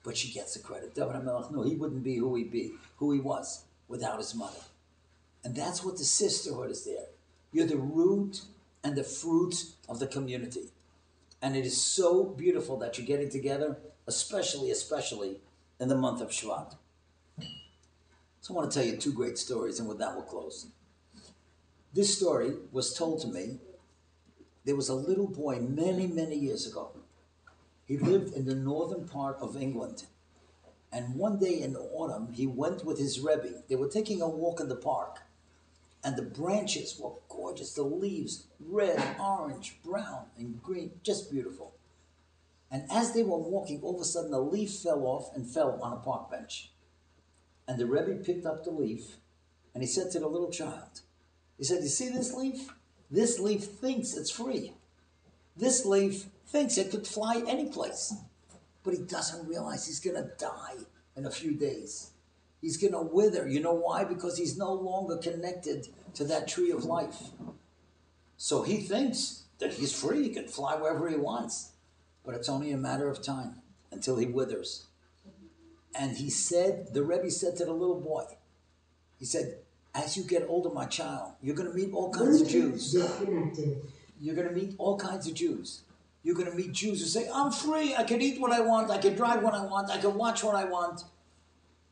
but 0.05 0.17
she 0.17 0.33
gets 0.33 0.55
the 0.55 0.61
credit. 0.61 0.95
David 0.95 1.17
HaMelech, 1.17 1.51
no, 1.51 1.63
he 1.63 1.75
wouldn't 1.75 2.05
be 2.05 2.17
who 2.17 2.35
he 2.37 2.45
be, 2.45 2.73
who 2.97 3.13
he 3.13 3.21
was 3.21 3.65
without 3.89 4.19
his 4.19 4.35
mother. 4.35 4.61
And 5.43 5.55
that's 5.55 5.85
what 5.85 5.97
the 5.97 6.05
sisterhood 6.05 6.71
is 6.71 6.85
there. 6.85 7.07
You're 7.53 7.67
the 7.67 7.77
root 7.77 8.43
and 8.85 8.95
the 8.95 9.05
fruit 9.05 9.65
of 9.89 9.99
the 9.99 10.07
community. 10.07 10.71
And 11.41 11.57
it 11.57 11.65
is 11.65 11.81
so 11.81 12.25
beautiful 12.25 12.77
that 12.79 12.99
you're 12.99 13.07
getting 13.07 13.31
together, 13.31 13.79
especially, 14.07 14.71
especially 14.71 15.41
in 15.81 15.89
the 15.89 15.97
month 15.97 16.21
of 16.21 16.31
Shvat. 16.31 16.75
So 18.49 18.55
I 18.55 18.57
want 18.57 18.73
to 18.73 18.79
tell 18.79 18.89
you 18.89 18.97
two 18.97 19.13
great 19.13 19.37
stories, 19.37 19.79
and 19.79 19.87
with 19.87 19.99
that 19.99 20.15
we'll 20.15 20.25
close. 20.25 20.69
This 21.93 22.17
story 22.17 22.55
was 22.73 22.95
told 22.95 23.21
to 23.21 23.29
me. 23.29 23.59
There 24.65 24.75
was 24.75 24.89
a 24.89 24.95
little 24.95 25.27
boy 25.27 25.59
many, 25.61 26.07
many 26.07 26.35
years 26.35 26.67
ago 26.67 26.93
he 27.85 27.99
lived 27.99 28.35
in 28.35 28.47
the 28.47 28.55
northern 28.55 29.07
part 29.07 29.37
of 29.39 29.55
England. 29.55 30.05
And 30.91 31.15
one 31.17 31.39
day 31.39 31.61
in 31.61 31.75
the 31.75 31.81
autumn, 31.81 32.33
he 32.33 32.47
went 32.47 32.87
with 32.87 32.99
his 32.99 33.21
Rebbe. 33.21 33.63
They 33.69 33.77
were 33.77 33.89
taking 33.89 34.23
a 34.23 34.29
walk 34.29 34.61
in 34.61 34.71
the 34.71 34.77
park. 34.77 35.21
And 36.03 36.17
the 36.17 36.23
branches 36.23 36.99
were 36.99 37.13
gorgeous. 37.29 37.75
The 37.75 37.83
leaves, 37.83 38.47
red, 38.59 39.17
orange, 39.21 39.77
brown, 39.85 40.25
and 40.39 40.63
green, 40.63 40.93
just 41.03 41.31
beautiful. 41.31 41.75
And 42.71 42.85
as 42.91 43.13
they 43.13 43.23
were 43.23 43.37
walking, 43.37 43.83
all 43.83 43.97
of 43.97 44.01
a 44.01 44.05
sudden 44.05 44.33
a 44.33 44.41
leaf 44.41 44.71
fell 44.71 45.05
off 45.05 45.37
and 45.37 45.47
fell 45.47 45.79
on 45.83 45.93
a 45.93 45.97
park 45.97 46.31
bench. 46.31 46.71
And 47.69 47.79
the 47.79 47.87
Rebbe 47.87 48.25
picked 48.25 48.47
up 48.47 48.65
the 48.65 48.71
leaf 48.71 49.19
And 49.75 49.83
he 49.83 49.87
said 49.87 50.11
to 50.13 50.19
the 50.19 50.27
little 50.27 50.51
child, 50.51 51.03
he 51.57 51.65
said, 51.65 51.83
You 51.83 51.89
see 51.89 52.09
this 52.09 52.35
leaf? 52.35 52.69
This 53.11 53.39
leaf 53.39 53.63
thinks 53.63 54.17
it's 54.17 54.31
free. 54.31 54.73
This 55.57 55.85
leaf 55.85 56.27
thinks 56.47 56.79
it 56.79 56.91
could 56.91 57.07
fly 57.07 57.45
any 57.47 57.67
place. 57.67 58.15
But 58.83 58.95
he 58.95 59.01
doesn't 59.03 59.47
realize 59.47 59.87
he's 59.87 60.01
going 60.01 60.17
to 60.17 60.31
die 60.39 60.85
in 61.17 61.27
a 61.27 61.31
few 61.31 61.53
days. 61.53 62.11
He's 62.61 62.77
going 62.77 62.93
to 62.93 63.03
wither. 63.03 63.47
You 63.47 63.61
know 63.61 63.75
why? 63.75 64.05
Because 64.05 64.37
he's 64.37 64.59
no 64.59 64.73
longer 64.73 65.17
connected 65.17 65.89
to 66.15 66.25
that 66.25 66.49
tree 66.49 66.73
of 66.73 66.85
life. 66.85 67.31
So 68.37 68.63
he 68.63 68.79
thinks 68.79 69.45
that 69.59 69.75
he's 69.75 69.93
free, 69.93 70.25
he 70.25 70.31
can 70.31 70.49
fly 70.49 70.75
wherever 70.77 71.09
he 71.09 71.17
wants. 71.17 71.73
But 72.25 72.35
it's 72.35 72.49
only 72.49 72.73
a 72.73 72.77
matter 72.77 73.09
of 73.09 73.23
time 73.23 73.63
until 73.93 74.17
he 74.17 74.27
withers. 74.27 74.88
And 75.95 76.17
he 76.17 76.31
said, 76.31 76.95
the 76.95 77.03
Rebbe 77.03 77.31
said 77.31 77.57
to 77.57 77.65
the 77.65 77.73
little 77.73 78.01
boy, 78.01 78.25
he 79.19 79.25
said, 79.25 79.59
as 79.95 80.17
you 80.17 80.23
get 80.23 80.47
older, 80.49 80.71
my 80.71 80.87
child, 80.87 81.33
you're 81.43 81.57
going 81.57 81.71
to 81.71 81.75
meet 81.75 81.93
all 81.93 82.13
kinds 82.13 82.43
of 82.43 82.49
Jews. 82.49 82.95
You're 84.21 84.35
going 84.35 84.49
to 84.49 84.55
meet 84.55 84.75
all 84.79 84.99
kinds 84.99 85.27
of 85.27 85.35
Jews. 85.35 85.83
You're 86.23 86.35
going 86.35 86.51
to 86.51 86.57
meet 86.57 86.73
Jews 86.73 87.01
who 87.01 87.07
say, 87.07 87.29
I'm 87.33 87.51
free, 87.51 87.95
I 87.97 88.05
can 88.05 88.21
eat 88.21 88.41
what 88.41 88.53
I 88.53 88.61
want, 88.61 88.91
I 88.91 88.99
can 88.99 89.15
drive 89.15 89.43
what 89.43 89.55
I 89.55 89.65
want, 89.65 89.91
I 89.91 89.99
can 89.99 90.15
watch 90.15 90.45
what 90.45 90.55
I 90.55 90.65
want. 90.65 91.05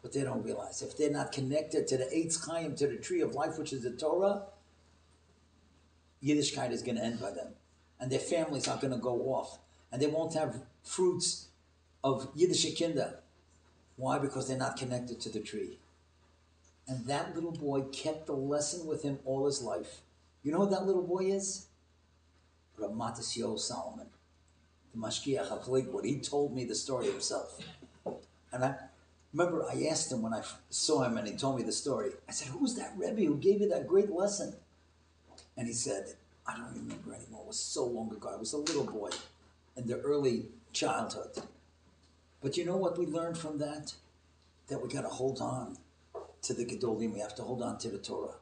But 0.03 0.13
they 0.13 0.23
don't 0.23 0.45
realize 0.45 0.83
if 0.83 0.97
they're 0.97 1.11
not 1.11 1.33
connected 1.33 1.87
to 1.89 1.97
the 1.97 2.05
Eitz 2.05 2.47
Chaim, 2.47 2.77
to 2.77 2.87
the 2.87 2.97
tree 2.97 3.23
of 3.23 3.35
life, 3.35 3.59
which 3.59 3.73
is 3.73 3.83
the 3.83 3.91
Torah, 3.91 4.43
Yiddishkeit 6.23 6.71
is 6.71 6.83
going 6.83 6.97
to 6.97 7.03
end 7.05 7.21
by 7.21 7.31
them. 7.31 7.55
And 7.99 8.11
their 8.11 8.21
families 8.21 8.69
are 8.69 8.79
going 8.79 8.93
to 8.93 8.99
go 8.99 9.33
off. 9.33 9.59
And 9.91 10.03
they 10.03 10.07
won't 10.07 10.35
have 10.35 10.63
fruits 10.85 11.49
of 12.05 12.29
Yiddish 12.35 12.79
Kinder. 12.79 13.21
Why? 13.97 14.19
Because 14.19 14.49
they're 14.49 14.59
not 14.59 14.77
connected 14.77 15.21
to 15.21 15.31
the 15.31 15.41
tree. 15.41 15.79
And 16.89 17.07
that 17.07 17.35
little 17.35 17.53
boy 17.53 17.83
kept 17.93 18.27
the 18.27 18.35
lesson 18.35 18.87
with 18.87 19.03
him 19.03 19.19
all 19.25 19.47
his 19.47 19.63
life. 19.63 20.03
You 20.43 20.53
know 20.53 20.59
who 20.59 20.71
that 20.71 20.87
little 20.87 21.03
boy 21.03 21.25
is? 21.25 21.67
Rav 22.79 22.93
Matisyahu 22.93 23.59
Salomon, 23.59 24.07
the 24.95 25.01
Mashgiach 25.01 25.51
of 25.51 25.67
Lakewood. 25.67 26.05
He 26.05 26.21
told 26.21 26.55
me 26.55 26.65
the 26.65 26.75
story 26.75 27.11
himself. 27.11 27.59
And 28.53 28.65
I 28.65 28.77
remember 29.33 29.65
I 29.65 29.87
asked 29.87 30.13
him 30.13 30.23
when 30.23 30.35
I 30.35 30.43
saw 30.71 31.03
him 31.03 31.17
and 31.17 31.27
he 31.27 31.35
told 31.35 31.57
me 31.57 31.63
the 31.65 31.73
story. 31.73 32.11
I 32.29 32.33
said, 32.33 32.49
Who's 32.49 32.75
that 32.77 32.93
Rebbe 32.97 33.23
who 33.23 33.37
gave 33.37 33.61
you 33.61 33.69
that 33.71 33.89
great 33.89 34.11
lesson? 34.11 34.55
And 35.57 35.67
he 35.67 35.73
said, 35.73 36.15
I 36.47 36.57
don't 36.57 36.75
remember 36.75 37.15
anymore. 37.15 37.43
It 37.43 37.49
was 37.49 37.59
so 37.59 37.87
long 37.87 38.13
ago. 38.13 38.31
I 38.33 38.37
was 38.37 38.53
a 38.53 38.59
little 38.59 38.85
boy 38.85 39.11
in 39.77 39.87
the 39.87 39.99
early 40.01 40.47
childhood. 40.73 41.43
But 42.40 42.57
you 42.57 42.64
know 42.64 42.77
what 42.77 42.99
we 42.99 43.07
learned 43.07 43.38
from 43.38 43.59
that? 43.59 43.94
That 44.68 44.83
we 44.83 44.88
got 44.88 45.03
to 45.03 45.09
hold 45.09 45.40
on 45.40 45.79
to 46.42 46.55
the 46.55 46.64
Gedolim. 46.64 47.12
We 47.12 47.20
have 47.20 47.35
to 47.37 47.42
hold 47.42 47.62
on 47.62 47.79
to 47.79 47.88
the 47.88 47.99
Torah. 47.99 48.37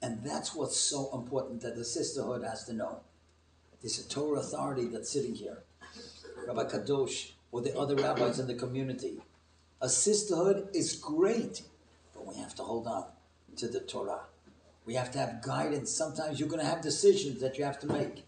And 0.00 0.22
that's 0.22 0.54
what's 0.54 0.76
so 0.76 1.10
important 1.12 1.62
that 1.62 1.76
the 1.76 1.84
sisterhood 1.84 2.44
has 2.44 2.64
to 2.64 2.72
know. 2.72 3.00
There's 3.80 3.98
a 3.98 4.08
Torah 4.08 4.40
authority 4.40 4.86
that's 4.86 5.10
sitting 5.10 5.34
here, 5.34 5.58
Rabbi 6.46 6.64
Kadosh, 6.64 7.32
or 7.52 7.60
the 7.60 7.76
other 7.76 7.96
rabbis 7.96 8.38
in 8.38 8.46
the 8.46 8.54
community. 8.54 9.20
A 9.80 9.88
sisterhood 9.88 10.68
is 10.74 10.96
great, 10.96 11.62
but 12.12 12.26
we 12.26 12.36
have 12.36 12.54
to 12.56 12.62
hold 12.62 12.86
on 12.86 13.06
to 13.56 13.68
the 13.68 13.80
Torah. 13.80 14.22
We 14.84 14.94
have 14.94 15.10
to 15.12 15.18
have 15.18 15.42
guidance. 15.42 15.90
Sometimes 15.90 16.40
you're 16.40 16.48
going 16.48 16.60
to 16.60 16.66
have 16.66 16.80
decisions 16.80 17.40
that 17.40 17.58
you 17.58 17.64
have 17.64 17.78
to 17.80 17.86
make. 17.86 18.24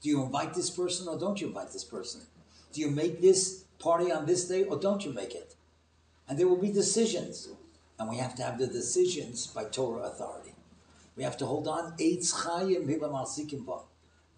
Do 0.00 0.08
you 0.08 0.22
invite 0.22 0.54
this 0.54 0.70
person 0.70 1.06
or 1.06 1.18
don't 1.18 1.40
you 1.40 1.48
invite 1.48 1.72
this 1.72 1.84
person? 1.84 2.22
Do 2.72 2.80
you 2.80 2.90
make 2.90 3.20
this 3.20 3.61
party 3.82 4.12
on 4.12 4.26
this 4.26 4.46
day 4.48 4.62
or 4.64 4.78
don't 4.78 5.04
you 5.04 5.12
make 5.12 5.34
it? 5.34 5.56
And 6.28 6.38
there 6.38 6.48
will 6.48 6.56
be 6.56 6.72
decisions. 6.72 7.48
And 7.98 8.08
we 8.08 8.16
have 8.16 8.34
to 8.36 8.42
have 8.42 8.58
the 8.58 8.66
decisions 8.66 9.46
by 9.46 9.64
Torah 9.64 10.04
authority. 10.04 10.54
We 11.16 11.24
have 11.24 11.36
to 11.38 11.46
hold 11.46 11.68
on. 11.68 11.94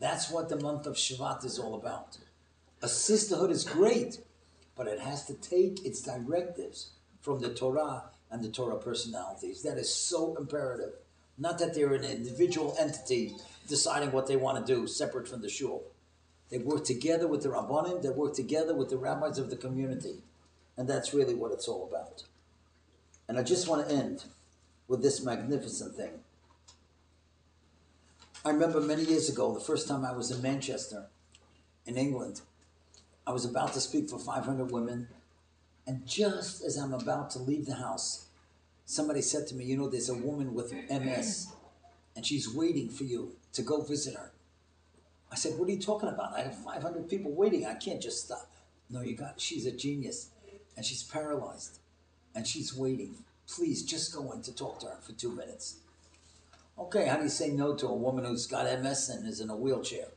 That's 0.00 0.30
what 0.30 0.48
the 0.48 0.56
month 0.56 0.86
of 0.86 0.94
Shvat 0.94 1.44
is 1.44 1.58
all 1.58 1.74
about. 1.74 2.18
A 2.82 2.88
sisterhood 2.88 3.50
is 3.50 3.64
great, 3.64 4.18
but 4.76 4.88
it 4.88 5.00
has 5.00 5.24
to 5.26 5.34
take 5.34 5.86
its 5.86 6.02
directives 6.02 6.90
from 7.20 7.40
the 7.40 7.54
Torah 7.54 8.10
and 8.30 8.42
the 8.42 8.50
Torah 8.50 8.76
personalities. 8.76 9.62
That 9.62 9.78
is 9.78 9.94
so 9.94 10.36
imperative. 10.36 10.94
Not 11.38 11.58
that 11.58 11.74
they're 11.74 11.94
an 11.94 12.04
individual 12.04 12.76
entity 12.78 13.36
deciding 13.68 14.12
what 14.12 14.26
they 14.26 14.36
want 14.36 14.64
to 14.64 14.74
do 14.74 14.86
separate 14.86 15.28
from 15.28 15.42
the 15.42 15.48
shul. 15.48 15.84
They 16.50 16.58
work 16.58 16.84
together 16.84 17.26
with 17.26 17.42
the 17.42 17.48
Rabbanim, 17.48 18.02
they 18.02 18.10
work 18.10 18.34
together 18.34 18.74
with 18.74 18.90
the 18.90 18.96
rabbis 18.96 19.38
of 19.38 19.50
the 19.50 19.56
community. 19.56 20.22
And 20.76 20.88
that's 20.88 21.14
really 21.14 21.34
what 21.34 21.52
it's 21.52 21.68
all 21.68 21.88
about. 21.88 22.24
And 23.28 23.38
I 23.38 23.42
just 23.42 23.68
want 23.68 23.88
to 23.88 23.94
end 23.94 24.24
with 24.88 25.02
this 25.02 25.24
magnificent 25.24 25.96
thing. 25.96 26.20
I 28.44 28.50
remember 28.50 28.80
many 28.80 29.04
years 29.04 29.30
ago, 29.30 29.54
the 29.54 29.60
first 29.60 29.88
time 29.88 30.04
I 30.04 30.12
was 30.12 30.30
in 30.30 30.42
Manchester, 30.42 31.06
in 31.86 31.96
England, 31.96 32.42
I 33.26 33.32
was 33.32 33.46
about 33.46 33.72
to 33.72 33.80
speak 33.80 34.10
for 34.10 34.18
500 34.18 34.70
women. 34.70 35.08
And 35.86 36.06
just 36.06 36.62
as 36.62 36.76
I'm 36.76 36.92
about 36.92 37.30
to 37.30 37.38
leave 37.38 37.64
the 37.64 37.76
house, 37.76 38.26
somebody 38.84 39.22
said 39.22 39.46
to 39.48 39.54
me, 39.54 39.64
You 39.64 39.78
know, 39.78 39.88
there's 39.88 40.10
a 40.10 40.14
woman 40.14 40.52
with 40.52 40.74
MS, 40.90 41.52
and 42.14 42.26
she's 42.26 42.54
waiting 42.54 42.90
for 42.90 43.04
you 43.04 43.32
to 43.54 43.62
go 43.62 43.80
visit 43.80 44.14
her. 44.14 44.30
I 45.30 45.36
said, 45.36 45.58
What 45.58 45.68
are 45.68 45.72
you 45.72 45.80
talking 45.80 46.08
about? 46.08 46.34
I 46.34 46.42
have 46.42 46.56
500 46.56 47.08
people 47.08 47.32
waiting. 47.32 47.66
I 47.66 47.74
can't 47.74 48.00
just 48.00 48.24
stop. 48.24 48.50
No, 48.90 49.00
you 49.00 49.16
got, 49.16 49.40
she's 49.40 49.66
a 49.66 49.72
genius, 49.72 50.30
and 50.76 50.84
she's 50.84 51.02
paralyzed, 51.02 51.78
and 52.34 52.46
she's 52.46 52.76
waiting. 52.76 53.16
Please 53.48 53.82
just 53.82 54.14
go 54.14 54.32
in 54.32 54.42
to 54.42 54.54
talk 54.54 54.80
to 54.80 54.86
her 54.86 54.98
for 55.00 55.12
two 55.12 55.30
minutes. 55.30 55.76
Okay, 56.78 57.06
how 57.06 57.16
do 57.16 57.22
you 57.22 57.28
say 57.28 57.50
no 57.50 57.74
to 57.74 57.86
a 57.86 57.94
woman 57.94 58.24
who's 58.24 58.46
got 58.46 58.64
MS 58.82 59.08
and 59.08 59.28
is 59.28 59.40
in 59.40 59.50
a 59.50 59.56
wheelchair? 59.56 60.08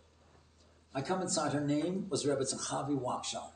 I 0.93 1.01
come 1.01 1.21
inside, 1.21 1.53
her 1.53 1.61
name 1.61 2.07
was 2.09 2.25
Rebbetzin 2.25 2.59
Chavi 2.59 2.99
Waksham. 2.99 3.51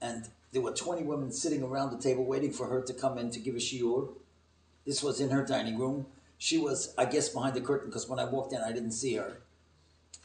And 0.00 0.28
there 0.50 0.62
were 0.62 0.72
20 0.72 1.04
women 1.04 1.30
sitting 1.30 1.62
around 1.62 1.90
the 1.90 2.02
table 2.02 2.24
waiting 2.24 2.52
for 2.52 2.66
her 2.66 2.82
to 2.82 2.92
come 2.92 3.18
in 3.18 3.30
to 3.30 3.38
give 3.38 3.54
a 3.54 3.58
shiur. 3.58 4.08
This 4.84 5.02
was 5.02 5.20
in 5.20 5.30
her 5.30 5.44
dining 5.44 5.78
room. 5.78 6.06
She 6.38 6.58
was, 6.58 6.92
I 6.98 7.04
guess, 7.04 7.28
behind 7.28 7.54
the 7.54 7.60
curtain 7.60 7.88
because 7.88 8.08
when 8.08 8.18
I 8.18 8.24
walked 8.24 8.52
in, 8.52 8.60
I 8.60 8.72
didn't 8.72 8.90
see 8.90 9.14
her. 9.14 9.38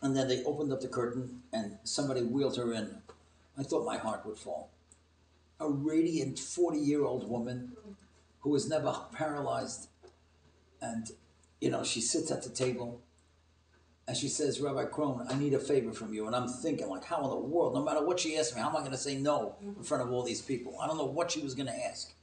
And 0.01 0.15
then 0.15 0.27
they 0.27 0.43
opened 0.43 0.71
up 0.71 0.81
the 0.81 0.87
curtain 0.87 1.41
and 1.51 1.77
somebody 1.83 2.21
wheeled 2.21 2.57
her 2.57 2.73
in. 2.73 2.97
I 3.57 3.63
thought 3.63 3.85
my 3.85 3.97
heart 3.97 4.25
would 4.25 4.37
fall. 4.37 4.69
A 5.59 5.67
radiant 5.69 6.37
40 6.37 6.77
year 6.77 7.03
old 7.03 7.27
woman 7.29 7.71
who 8.41 8.51
was 8.51 8.69
never 8.69 8.95
paralyzed. 9.11 9.89
And 10.81 11.09
you 11.59 11.71
know, 11.71 11.83
she 11.83 12.01
sits 12.01 12.31
at 12.31 12.43
the 12.43 12.49
table 12.49 13.01
and 14.07 14.15
she 14.15 14.29
says, 14.29 14.61
Rabbi 14.61 14.85
Krohn, 14.85 15.25
I 15.29 15.37
need 15.37 15.53
a 15.53 15.59
favor 15.59 15.91
from 15.91 16.13
you. 16.13 16.27
And 16.27 16.35
I'm 16.35 16.47
thinking, 16.47 16.87
like, 16.87 17.03
how 17.03 17.23
in 17.23 17.29
the 17.29 17.35
world, 17.35 17.73
no 17.73 17.83
matter 17.83 18.05
what 18.05 18.19
she 18.19 18.37
asked 18.37 18.55
me, 18.55 18.61
how 18.61 18.69
am 18.69 18.77
I 18.77 18.79
going 18.79 18.91
to 18.91 18.97
say 18.97 19.17
no 19.17 19.55
in 19.61 19.83
front 19.83 20.01
of 20.01 20.11
all 20.11 20.23
these 20.23 20.41
people? 20.41 20.77
I 20.81 20.87
don't 20.87 20.97
know 20.97 21.05
what 21.05 21.31
she 21.31 21.41
was 21.41 21.55
going 21.55 21.67
to 21.67 21.85
ask. 21.85 22.13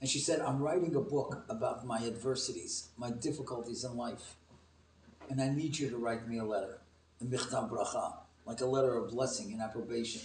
And 0.00 0.08
she 0.08 0.20
said, 0.20 0.40
I'm 0.40 0.60
writing 0.60 0.94
a 0.94 1.00
book 1.00 1.44
about 1.48 1.84
my 1.84 1.98
adversities, 1.98 2.90
my 2.96 3.10
difficulties 3.10 3.82
in 3.82 3.96
life. 3.96 4.36
And 5.28 5.42
I 5.42 5.48
need 5.48 5.76
you 5.76 5.90
to 5.90 5.96
write 5.96 6.28
me 6.28 6.38
a 6.38 6.44
letter, 6.44 6.78
michtav 7.24 7.70
bracha, 7.70 8.14
like 8.46 8.60
a 8.60 8.66
letter 8.66 8.96
of 8.96 9.10
blessing 9.10 9.52
and 9.52 9.60
approbation. 9.60 10.22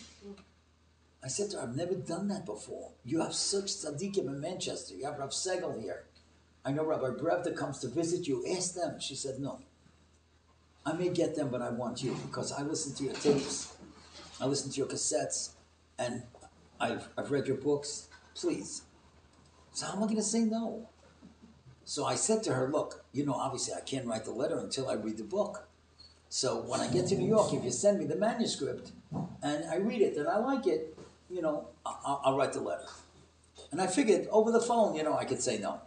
I 1.24 1.28
said 1.28 1.52
to 1.52 1.58
her, 1.58 1.64
I've 1.64 1.76
never 1.76 1.96
done 1.96 2.28
that 2.28 2.46
before. 2.46 2.92
You 3.06 3.22
have 3.22 3.34
such 3.34 3.66
tzaddikim 3.66 4.28
in 4.28 4.42
Manchester. 4.42 4.96
You 4.96 5.06
have 5.06 5.20
Rav 5.20 5.30
Segal 5.30 5.82
here. 5.82 6.04
I 6.66 6.72
know 6.72 6.84
Rabbi 6.84 7.12
Brevda 7.12 7.56
comes 7.56 7.80
to 7.80 7.88
visit 7.88 8.28
you. 8.28 8.46
Ask 8.56 8.76
them. 8.76 9.00
She 9.00 9.16
said, 9.16 9.40
No. 9.40 9.60
I 10.86 10.94
may 10.94 11.10
get 11.10 11.36
them, 11.36 11.50
but 11.50 11.62
I 11.62 11.70
want 11.70 12.04
you 12.04 12.14
because 12.26 12.52
I 12.52 12.62
listen 12.62 12.94
to 12.96 13.06
your 13.06 13.14
tapes, 13.14 13.74
I 14.42 14.46
listen 14.46 14.70
to 14.72 14.78
your 14.78 14.88
cassettes, 14.88 15.52
and 15.98 16.24
I've, 16.78 17.08
I've 17.18 17.32
read 17.32 17.48
your 17.48 17.56
books. 17.56 18.10
Please. 18.36 18.82
So, 19.72 19.86
how 19.86 19.94
am 19.94 20.00
I 20.00 20.06
going 20.08 20.18
to 20.18 20.24
say 20.24 20.42
no? 20.42 20.90
So 21.86 22.06
I 22.06 22.16
said 22.16 22.44
to 22.44 22.54
her, 22.54 22.70
Look, 22.70 23.04
you 23.14 23.26
know, 23.26 23.34
obviously 23.34 23.74
I 23.74 23.82
can't 23.82 24.06
write 24.06 24.26
the 24.26 24.32
letter 24.32 24.60
until 24.60 24.90
I 24.90 24.94
read 24.94 25.18
the 25.18 25.24
book. 25.24 25.68
So 26.34 26.62
when 26.62 26.82
I 26.82 26.88
get 26.88 27.06
to 27.10 27.16
New 27.16 27.28
York, 27.28 27.54
if 27.54 27.64
you 27.64 27.70
send 27.70 28.00
me 28.00 28.06
the 28.06 28.16
manuscript 28.16 28.92
and 29.44 29.66
I 29.70 29.76
read 29.76 30.02
it 30.02 30.18
and 30.18 30.28
I 30.28 30.40
like 30.40 30.66
it, 30.66 30.98
you 31.30 31.44
know, 31.44 31.68
I'll, 31.86 32.22
I'll 32.26 32.36
write 32.36 32.54
the 32.54 32.60
letter. 32.60 32.88
And 33.72 33.80
I 33.80 33.86
figured 33.86 34.28
over 34.32 34.52
the 34.52 34.60
phone, 34.60 34.96
you 34.96 35.04
know, 35.04 35.16
I 35.16 35.26
could 35.26 35.44
say 35.44 35.60
no 35.60 35.80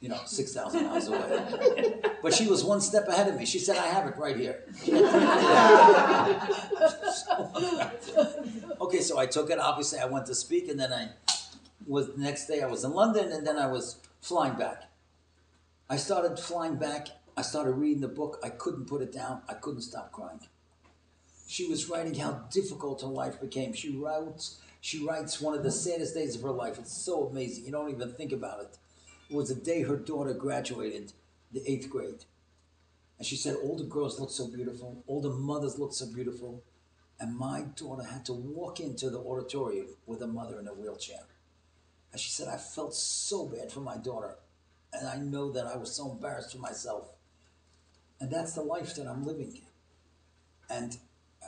you 0.00 0.08
know, 0.08 0.18
6,000 0.26 0.84
miles 0.84 1.06
away. 1.06 2.00
But 2.22 2.34
she 2.34 2.48
was 2.48 2.64
one 2.64 2.80
step 2.80 3.06
ahead 3.06 3.28
of 3.28 3.36
me. 3.36 3.46
She 3.46 3.60
said, 3.60 3.76
I 3.76 3.86
have 3.86 4.08
it 4.08 4.16
right 4.16 4.36
here. 4.36 4.64
okay, 8.80 9.00
so 9.00 9.18
I 9.18 9.26
took 9.26 9.50
it. 9.50 9.60
Obviously, 9.60 10.00
I 10.00 10.06
went 10.06 10.26
to 10.26 10.34
speak, 10.34 10.68
and 10.68 10.80
then 10.80 10.92
I 10.92 11.10
was, 11.86 12.14
the 12.14 12.20
next 12.20 12.48
day 12.48 12.62
I 12.62 12.66
was 12.66 12.82
in 12.82 12.92
London, 12.92 13.30
and 13.30 13.46
then 13.46 13.56
I 13.56 13.68
was 13.68 13.98
flying 14.20 14.54
back. 14.54 14.90
I 15.88 15.96
started 15.96 16.38
flying 16.38 16.76
back. 16.76 17.08
I 17.36 17.42
started 17.42 17.72
reading 17.72 18.00
the 18.00 18.08
book. 18.08 18.38
I 18.44 18.50
couldn't 18.50 18.86
put 18.86 19.02
it 19.02 19.12
down. 19.12 19.42
I 19.48 19.54
couldn't 19.54 19.82
stop 19.82 20.12
crying. 20.12 20.40
She 21.46 21.66
was 21.68 21.88
writing 21.88 22.14
how 22.14 22.44
difficult 22.50 23.02
her 23.02 23.06
life 23.08 23.40
became. 23.40 23.72
She 23.74 23.96
writes, 23.96 24.58
she 24.80 25.04
writes 25.04 25.40
one 25.40 25.54
of 25.56 25.62
the 25.62 25.70
saddest 25.70 26.14
days 26.14 26.34
of 26.36 26.42
her 26.42 26.50
life. 26.50 26.78
It's 26.78 26.92
so 26.92 27.26
amazing. 27.28 27.64
You 27.66 27.72
don't 27.72 27.90
even 27.90 28.12
think 28.14 28.32
about 28.32 28.60
it 28.60 28.78
It 29.30 29.36
was 29.36 29.48
the 29.48 29.54
day 29.54 29.82
her 29.82 29.96
daughter 29.96 30.34
graduated 30.34 31.12
the 31.52 31.62
eighth 31.70 31.90
grade. 31.90 32.24
And 33.18 33.26
she 33.26 33.36
said, 33.36 33.56
All 33.56 33.76
the 33.76 33.84
girls 33.84 34.20
look 34.20 34.30
so 34.30 34.48
beautiful, 34.48 35.02
all 35.06 35.20
the 35.20 35.30
mothers 35.30 35.78
look 35.78 35.94
so 35.94 36.06
beautiful. 36.06 36.62
And 37.20 37.36
my 37.36 37.62
daughter 37.76 38.02
had 38.04 38.24
to 38.26 38.32
walk 38.32 38.80
into 38.80 39.08
the 39.10 39.20
auditorium 39.20 39.88
with 40.06 40.22
a 40.22 40.26
mother 40.26 40.58
in 40.58 40.66
a 40.68 40.74
wheelchair. 40.74 41.20
And 42.12 42.20
she 42.20 42.30
said, 42.30 42.48
I 42.48 42.56
felt 42.56 42.94
so 42.94 43.46
bad 43.46 43.72
for 43.72 43.80
my 43.80 43.96
daughter. 43.96 44.36
And 44.92 45.08
I 45.08 45.16
know 45.18 45.52
that 45.52 45.66
I 45.66 45.76
was 45.76 45.94
so 45.94 46.10
embarrassed 46.12 46.52
for 46.52 46.58
myself. 46.58 47.10
And 48.22 48.30
that's 48.30 48.52
the 48.52 48.62
life 48.62 48.94
that 48.94 49.08
I'm 49.08 49.24
living. 49.24 49.62
And 50.70 50.96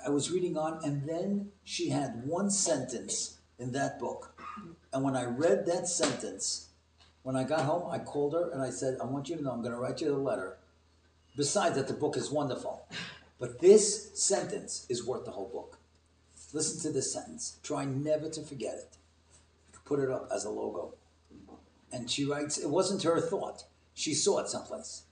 I 0.05 0.11
was 0.11 0.33
reading 0.33 0.59
on, 0.59 0.81
and 0.83 1.09
then 1.09 1.53
she 1.63 1.91
had 1.91 2.27
one 2.27 2.51
sentence 2.51 3.39
in 3.61 3.71
that 3.73 4.01
book. 4.01 4.35
And 4.93 5.05
when 5.05 5.15
I 5.15 5.25
read 5.25 5.67
that 5.67 5.87
sentence, 5.87 6.71
when 7.23 7.37
I 7.37 7.45
got 7.45 7.61
home, 7.61 7.89
I 7.89 8.01
called 8.01 8.33
her 8.33 8.51
and 8.51 8.61
I 8.61 8.71
said, 8.71 8.99
I 9.01 9.05
want 9.05 9.29
you 9.29 9.37
to 9.37 9.43
know 9.43 9.53
I'm 9.53 9.63
going 9.63 9.73
to 9.73 9.79
write 9.79 10.01
you 10.01 10.13
a 10.13 10.19
letter. 10.19 10.57
Besides 11.37 11.77
that, 11.77 11.87
the 11.87 11.95
book 11.95 12.17
is 12.17 12.33
wonderful. 12.33 12.89
But 13.39 13.61
this 13.61 14.11
sentence 14.21 14.85
is 14.89 15.07
worth 15.07 15.27
the 15.27 15.31
whole 15.31 15.49
book. 15.49 15.79
Listen 16.53 16.81
to 16.81 16.91
this 16.91 17.13
sentence. 17.13 17.61
Try 17.63 17.85
never 17.85 18.29
to 18.31 18.43
forget 18.43 18.75
it. 18.75 18.97
Put 19.85 20.01
it 20.01 20.11
up 20.11 20.29
as 20.35 20.45
a 20.45 20.51
logo. 20.51 20.95
And 21.93 22.11
she 22.11 22.25
writes, 22.25 22.59
it 22.59 22.69
wasn't 22.69 23.05
her 23.05 23.21
thought. 23.21 23.63
She 23.95 24.13
saw 24.13 24.41
it 24.41 24.49
someplace. 24.49 25.05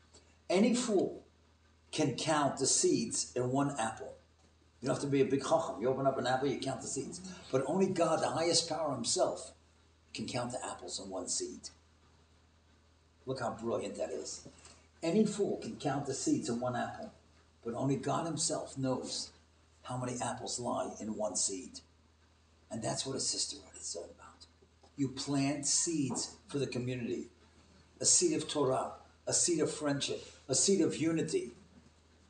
Any 0.50 0.74
fool 0.74 1.21
can 1.92 2.14
count 2.14 2.58
the 2.58 2.66
seeds 2.66 3.32
in 3.36 3.50
one 3.50 3.78
apple. 3.78 4.12
You 4.80 4.88
don't 4.88 4.96
have 4.96 5.04
to 5.04 5.10
be 5.10 5.20
a 5.20 5.26
big 5.26 5.42
chacham. 5.42 5.80
You 5.80 5.88
open 5.88 6.06
up 6.06 6.18
an 6.18 6.26
apple, 6.26 6.48
you 6.48 6.58
count 6.58 6.80
the 6.80 6.88
seeds. 6.88 7.20
But 7.52 7.62
only 7.66 7.86
God, 7.86 8.20
the 8.20 8.30
highest 8.30 8.68
power 8.68 8.92
himself, 8.92 9.52
can 10.12 10.26
count 10.26 10.50
the 10.50 10.66
apples 10.66 10.98
in 10.98 11.08
one 11.08 11.28
seed. 11.28 11.68
Look 13.24 13.40
how 13.40 13.50
brilliant 13.50 13.96
that 13.96 14.10
is. 14.10 14.48
Any 15.02 15.24
fool 15.24 15.58
can 15.62 15.76
count 15.76 16.06
the 16.06 16.14
seeds 16.14 16.48
in 16.48 16.58
one 16.58 16.74
apple, 16.74 17.12
but 17.64 17.74
only 17.74 17.96
God 17.96 18.26
himself 18.26 18.76
knows 18.76 19.30
how 19.82 19.96
many 19.96 20.20
apples 20.20 20.58
lie 20.58 20.90
in 21.00 21.16
one 21.16 21.36
seed. 21.36 21.80
And 22.70 22.82
that's 22.82 23.06
what 23.06 23.16
a 23.16 23.20
sisterhood 23.20 23.76
is 23.80 23.94
all 23.96 24.04
about. 24.04 24.46
You 24.96 25.08
plant 25.08 25.66
seeds 25.66 26.36
for 26.48 26.58
the 26.58 26.66
community 26.66 27.28
a 28.00 28.04
seed 28.04 28.32
of 28.32 28.48
Torah, 28.48 28.92
a 29.28 29.32
seed 29.32 29.60
of 29.60 29.72
friendship, 29.72 30.26
a 30.48 30.56
seed 30.56 30.80
of 30.80 30.96
unity, 30.96 31.52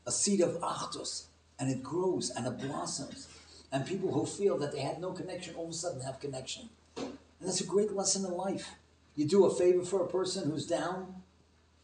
a 0.06 0.12
seed 0.12 0.40
of 0.40 0.60
achdus, 0.60 1.26
and 1.58 1.70
it 1.70 1.82
grows 1.82 2.30
and 2.30 2.46
it 2.46 2.58
blossoms. 2.58 3.28
And 3.70 3.86
people 3.86 4.12
who 4.12 4.26
feel 4.26 4.58
that 4.58 4.72
they 4.72 4.80
had 4.80 5.00
no 5.00 5.12
connection 5.12 5.54
all 5.54 5.64
of 5.64 5.70
a 5.70 5.74
sudden 5.74 6.00
have 6.02 6.20
connection. 6.20 6.68
And 6.96 7.16
that's 7.40 7.60
a 7.60 7.66
great 7.66 7.92
lesson 7.92 8.24
in 8.24 8.32
life. 8.32 8.72
You 9.16 9.26
do 9.26 9.46
a 9.46 9.54
favor 9.54 9.84
for 9.84 10.02
a 10.02 10.08
person 10.08 10.50
who's 10.50 10.66
down, 10.66 11.22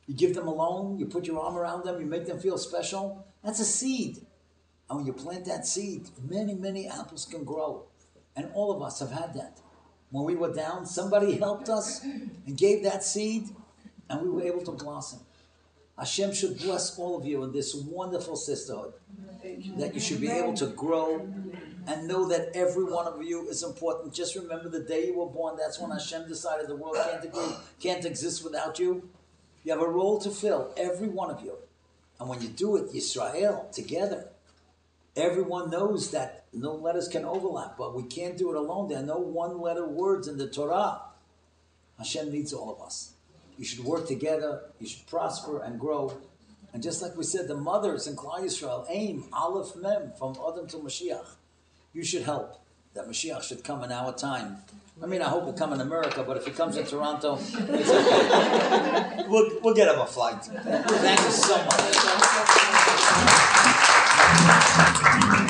you 0.06 0.14
give 0.14 0.34
them 0.34 0.48
a 0.48 0.54
loan, 0.54 0.98
you 0.98 1.06
put 1.06 1.26
your 1.26 1.40
arm 1.40 1.56
around 1.56 1.84
them, 1.84 2.00
you 2.00 2.06
make 2.06 2.26
them 2.26 2.40
feel 2.40 2.58
special. 2.58 3.26
That's 3.44 3.60
a 3.60 3.64
seed. 3.64 4.18
And 4.88 4.98
when 4.98 5.06
you 5.06 5.12
plant 5.12 5.44
that 5.44 5.66
seed, 5.66 6.08
many, 6.28 6.54
many 6.54 6.88
apples 6.88 7.26
can 7.26 7.44
grow. 7.44 7.84
And 8.34 8.50
all 8.54 8.72
of 8.72 8.82
us 8.82 9.00
have 9.00 9.10
had 9.10 9.34
that. 9.34 9.58
When 10.10 10.24
we 10.24 10.34
were 10.34 10.52
down, 10.52 10.86
somebody 10.86 11.36
helped 11.36 11.68
us 11.68 12.02
and 12.02 12.56
gave 12.56 12.82
that 12.84 13.04
seed, 13.04 13.50
and 14.08 14.22
we 14.22 14.30
were 14.30 14.42
able 14.42 14.62
to 14.62 14.72
blossom. 14.72 15.20
Hashem 15.98 16.32
should 16.32 16.58
bless 16.58 16.96
all 16.98 17.18
of 17.18 17.24
you 17.24 17.42
in 17.44 17.52
this 17.52 17.74
wonderful 17.74 18.36
sisterhood. 18.36 18.92
That 19.78 19.94
you 19.94 20.00
should 20.00 20.20
be 20.20 20.30
able 20.30 20.54
to 20.54 20.66
grow 20.66 21.28
and 21.86 22.06
know 22.06 22.28
that 22.28 22.50
every 22.54 22.84
one 22.84 23.06
of 23.06 23.22
you 23.22 23.48
is 23.48 23.62
important. 23.62 24.12
Just 24.12 24.36
remember 24.36 24.68
the 24.68 24.80
day 24.80 25.06
you 25.06 25.18
were 25.18 25.26
born, 25.26 25.56
that's 25.56 25.80
when 25.80 25.90
Hashem 25.90 26.28
decided 26.28 26.68
the 26.68 26.76
world 26.76 26.96
can't, 26.96 27.24
agree, 27.24 27.56
can't 27.80 28.04
exist 28.04 28.44
without 28.44 28.78
you. 28.78 29.08
You 29.64 29.72
have 29.72 29.82
a 29.82 29.88
role 29.88 30.18
to 30.20 30.30
fill, 30.30 30.72
every 30.76 31.08
one 31.08 31.30
of 31.30 31.42
you. 31.42 31.54
And 32.20 32.28
when 32.28 32.42
you 32.42 32.48
do 32.48 32.76
it, 32.76 32.92
Yisrael, 32.92 33.70
together, 33.72 34.28
everyone 35.16 35.70
knows 35.70 36.10
that 36.10 36.44
no 36.52 36.74
letters 36.74 37.08
can 37.08 37.24
overlap, 37.24 37.76
but 37.78 37.94
we 37.94 38.02
can't 38.02 38.36
do 38.36 38.50
it 38.50 38.56
alone. 38.56 38.88
There 38.88 38.98
are 38.98 39.06
no 39.06 39.18
one 39.18 39.60
letter 39.60 39.86
words 39.86 40.28
in 40.28 40.36
the 40.36 40.48
Torah. 40.48 41.00
Hashem 41.96 42.30
needs 42.30 42.52
all 42.52 42.72
of 42.72 42.80
us. 42.84 43.14
You 43.58 43.64
should 43.64 43.84
work 43.84 44.06
together, 44.06 44.62
you 44.78 44.86
should 44.86 45.06
prosper 45.06 45.62
and 45.62 45.78
grow. 45.80 46.16
And 46.72 46.82
just 46.82 47.02
like 47.02 47.16
we 47.16 47.24
said, 47.24 47.48
the 47.48 47.56
mothers 47.56 48.06
in 48.06 48.14
Klal 48.14 48.40
Yisrael 48.40 48.86
aim 48.88 49.24
Aleph 49.32 49.74
Mem 49.76 50.12
from 50.16 50.36
Adam 50.48 50.68
to 50.68 50.76
Mashiach. 50.76 51.26
You 51.92 52.04
should 52.04 52.22
help 52.22 52.62
that 52.94 53.08
Mashiach 53.08 53.42
should 53.42 53.64
come 53.64 53.82
in 53.82 53.90
our 53.90 54.14
time. 54.14 54.58
I 55.02 55.06
mean, 55.06 55.22
I 55.22 55.28
hope 55.28 55.44
he'll 55.44 55.52
come 55.52 55.72
in 55.72 55.80
America, 55.80 56.24
but 56.26 56.36
if 56.36 56.44
he 56.46 56.52
comes 56.52 56.76
in 56.76 56.84
Toronto, 56.84 57.34
okay. 57.34 59.24
we'll, 59.28 59.60
we'll 59.62 59.74
get 59.74 59.92
him 59.92 60.00
a 60.00 60.06
flight. 60.06 60.42
Thank 60.44 61.20
you 61.20 61.30
so 61.30 61.56
much. 65.42 65.47